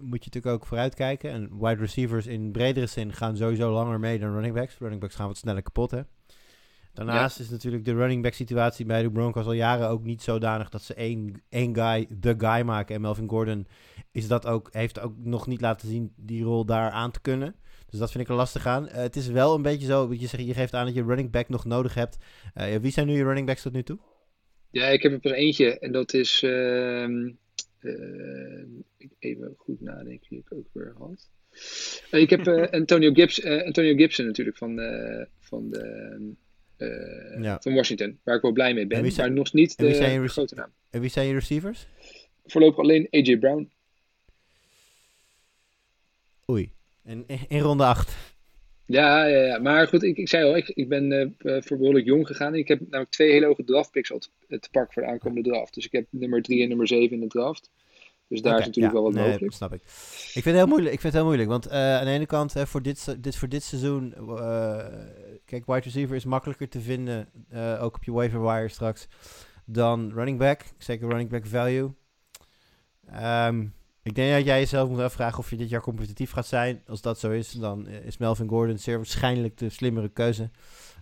[0.00, 1.30] moet je natuurlijk ook vooruitkijken.
[1.30, 4.78] En wide receivers in bredere zin gaan sowieso langer mee dan running backs.
[4.78, 6.00] Running backs gaan wat sneller kapot, hè.
[6.92, 7.44] Daarnaast ja.
[7.44, 10.82] is natuurlijk de running back situatie bij de Broncos al jaren ook niet zodanig dat
[10.82, 12.94] ze één, één guy de guy maken.
[12.94, 13.66] En Melvin Gordon
[14.12, 17.54] is dat ook, heeft ook nog niet laten zien die rol daar aan te kunnen.
[17.86, 18.84] Dus dat vind ik er lastig aan.
[18.84, 21.30] Uh, het is wel een beetje zo, je, zegt, je geeft aan dat je running
[21.30, 22.18] back nog nodig hebt.
[22.80, 23.98] wie zijn nu je running backs tot nu toe?
[24.76, 26.42] Ja, ik heb er pas eentje en dat is.
[26.42, 27.08] Uh,
[29.18, 31.30] even goed nadenken wie ik ook weer had.
[32.10, 34.76] Uh, ik heb uh, Antonio, Gibbs, Antonio Gibson natuurlijk van,
[35.40, 36.34] van, de,
[37.40, 37.60] ja.
[37.60, 39.12] van Washington, waar ik wel blij mee ben.
[39.12, 40.72] Zijn, maar nog niet de, de grote naam.
[40.90, 41.86] En wie zijn je receivers?
[42.44, 43.70] Voorlopig alleen AJ Brown.
[46.50, 46.72] Oei.
[47.02, 48.35] En in ronde 8.
[48.86, 52.06] Ja, ja, ja, maar goed, ik, ik zei al, ik, ik ben uh, voor behoorlijk
[52.06, 52.54] jong gegaan.
[52.54, 55.74] Ik heb namelijk twee hele hoge draftpicks al te, te pakken voor de aankomende draft.
[55.74, 57.70] Dus ik heb nummer 3 en nummer 7 in de draft.
[58.28, 59.52] Dus daar is natuurlijk wel wat nee, mogelijk.
[59.52, 59.82] snap ik.
[59.82, 60.94] Ik vind het heel moeilijk.
[60.94, 61.48] Ik vind het heel moeilijk.
[61.48, 64.14] Want uh, aan de ene kant, hè, voor, dit, dit, voor dit seizoen...
[64.18, 64.84] Uh,
[65.44, 67.28] kijk, wide receiver is makkelijker te vinden.
[67.80, 69.08] ook op je waiver wire straks.
[69.64, 70.60] Dan running back.
[70.78, 71.90] Zeker running back value.
[73.14, 73.74] Um,
[74.06, 76.82] ik denk dat jij jezelf moet afvragen of je dit jaar competitief gaat zijn.
[76.86, 80.50] Als dat zo is, dan eh, is Melvin Gordon zeer waarschijnlijk de slimmere keuze.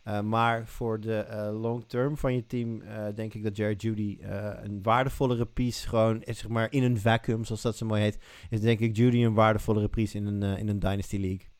[0.08, 2.82] Uh, maar voor de uh, long term van je team
[3.14, 4.18] denk ik dat Jared Judy
[4.62, 8.18] een waardevollere piece gewoon zeg maar in een vacuüm, zoals dat zo mooi heet,
[8.50, 11.53] is denk ik Judy een waardevollere piece in een, in een Dynasty League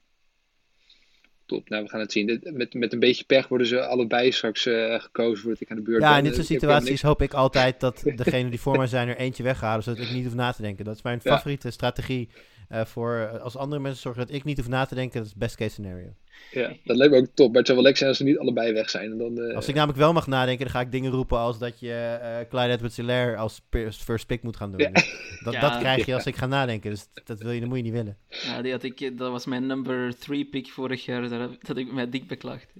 [1.47, 1.69] top.
[1.69, 2.41] Nou, we gaan het zien.
[2.43, 5.83] Met, met een beetje pech worden ze allebei straks uh, gekozen, word ik aan de
[5.83, 6.03] beurt.
[6.03, 9.17] Ja, in dit soort situaties hoop ik altijd dat degene die voor mij zijn er
[9.17, 10.85] eentje weghalen, zodat ik niet hoef na te denken.
[10.85, 12.29] Dat is mijn favoriete strategie
[12.71, 15.19] uh, voor eh, als andere mensen zorgen dat ik niet hoef na te denken.
[15.19, 16.15] Dat is best case scenario.
[16.51, 17.49] Ja, dat lijkt me ook top.
[17.49, 19.11] Maar het zou wel lekker zijn als ze niet allebei weg zijn.
[19.11, 19.55] En dan, uh...
[19.55, 22.49] Als ik namelijk wel mag nadenken, dan ga ik dingen roepen als dat je uh,
[22.49, 23.61] Clyde Edwards-Hilaire als
[23.91, 24.93] first pick moet gaan doen.
[24.93, 26.91] Dus dat, dat krijg je als ik ga nadenken.
[26.91, 28.17] Dus dat, wil je, dat moet je niet willen.
[28.29, 31.29] Ja, die had ik, dat was mijn number 3 pick vorig jaar.
[31.29, 32.73] Dat had ik mij dik beklaagd.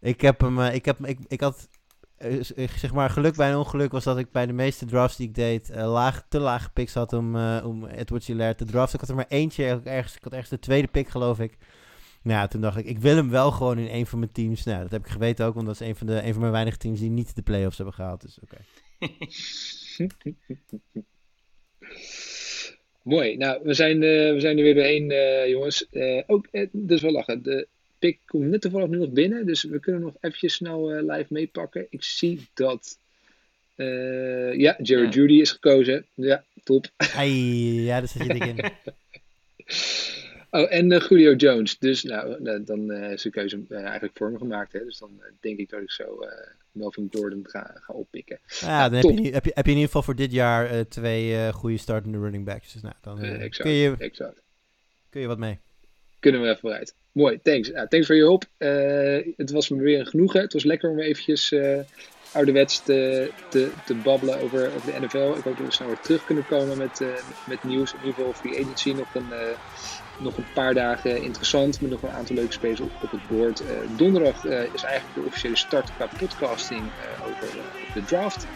[0.00, 1.68] Ik heb hem, ik, heb, ik, ik had
[2.76, 5.34] zeg maar, geluk bij een ongeluk was dat ik bij de meeste drafts die ik
[5.34, 8.94] deed uh, laag, te lage picks had om, uh, om Edward Hilaire te draften.
[8.94, 11.56] Ik had er maar eentje, ergens, ik had ergens de tweede pick geloof ik.
[12.24, 14.64] Nou ja, toen dacht ik, ik wil hem wel gewoon in een van mijn teams.
[14.64, 16.52] Nou, dat heb ik geweten ook, want dat is een van, de, een van mijn
[16.52, 18.20] weinige teams die niet de playoffs hebben gehaald.
[18.20, 18.56] Dus oké.
[23.02, 23.36] Mooi.
[23.36, 25.86] Nou, we zijn, uh, we zijn er weer doorheen, uh, jongens.
[25.90, 27.42] Uh, ook, dus wel lachen.
[27.42, 27.66] De
[27.98, 31.86] pick komt net toevallig nu nog binnen, dus we kunnen nog eventjes snel live meepakken.
[31.90, 32.98] Ik zie dat...
[34.56, 36.06] ja, Jared Judy is gekozen.
[36.14, 36.86] Ja, top.
[36.96, 38.64] Ai, ja, daar zit je dik in.
[40.54, 41.78] Oh, en uh, Julio Jones.
[41.78, 44.72] Dus nou, uh, dan uh, is de keuze eigenlijk voor me gemaakt.
[44.72, 44.84] Hè?
[44.84, 46.24] Dus dan denk ik dat ik zo
[46.72, 48.38] Melvin Gordon ga, ga oppikken.
[48.60, 51.52] Ja, dan heb je, heb, je, heb je in ieder geval voor dit jaar twee
[51.52, 52.72] goede startende running backs.
[52.72, 54.40] Dus nou, dan exact, kun, je, exact.
[55.10, 55.58] kun je wat mee.
[56.18, 56.94] Kunnen we even vooruit.
[57.12, 57.70] Mooi, thanks.
[57.70, 58.44] Nou, thanks voor je hulp.
[59.36, 60.40] het was me weer een genoegen.
[60.40, 61.54] Het was lekker om eventjes
[62.32, 65.34] ouderwets te, te, te babbelen over, over de NFL.
[65.36, 67.00] Ik hoop dat we snel weer terug kunnen komen met,
[67.48, 67.92] met nieuws.
[67.92, 69.32] In ieder geval free agency nog een
[70.18, 73.62] nog een paar dagen interessant met nog een aantal leuke spelers op, op het boord.
[73.62, 77.48] Uh, donderdag uh, is eigenlijk de officiële start qua podcasting uh, over
[77.94, 78.46] de draft.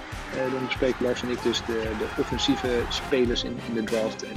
[0.52, 4.22] dan bespreken Lars en ik dus de, de offensieve spelers in, in de draft.
[4.22, 4.36] En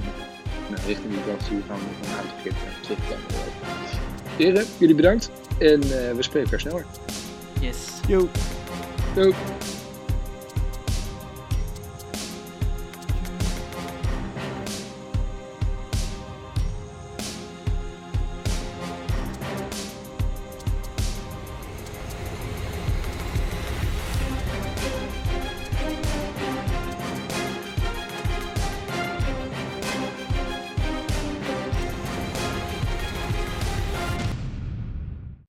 [0.70, 3.26] nou, richting die draft gaan we nog een aantal keer terugkomen.
[4.38, 5.80] Heren, jullie bedankt en
[6.16, 6.86] we spreken elkaar sneller.
[7.60, 7.78] Yes.
[8.08, 8.30] Yo.
[9.16, 9.34] Yo.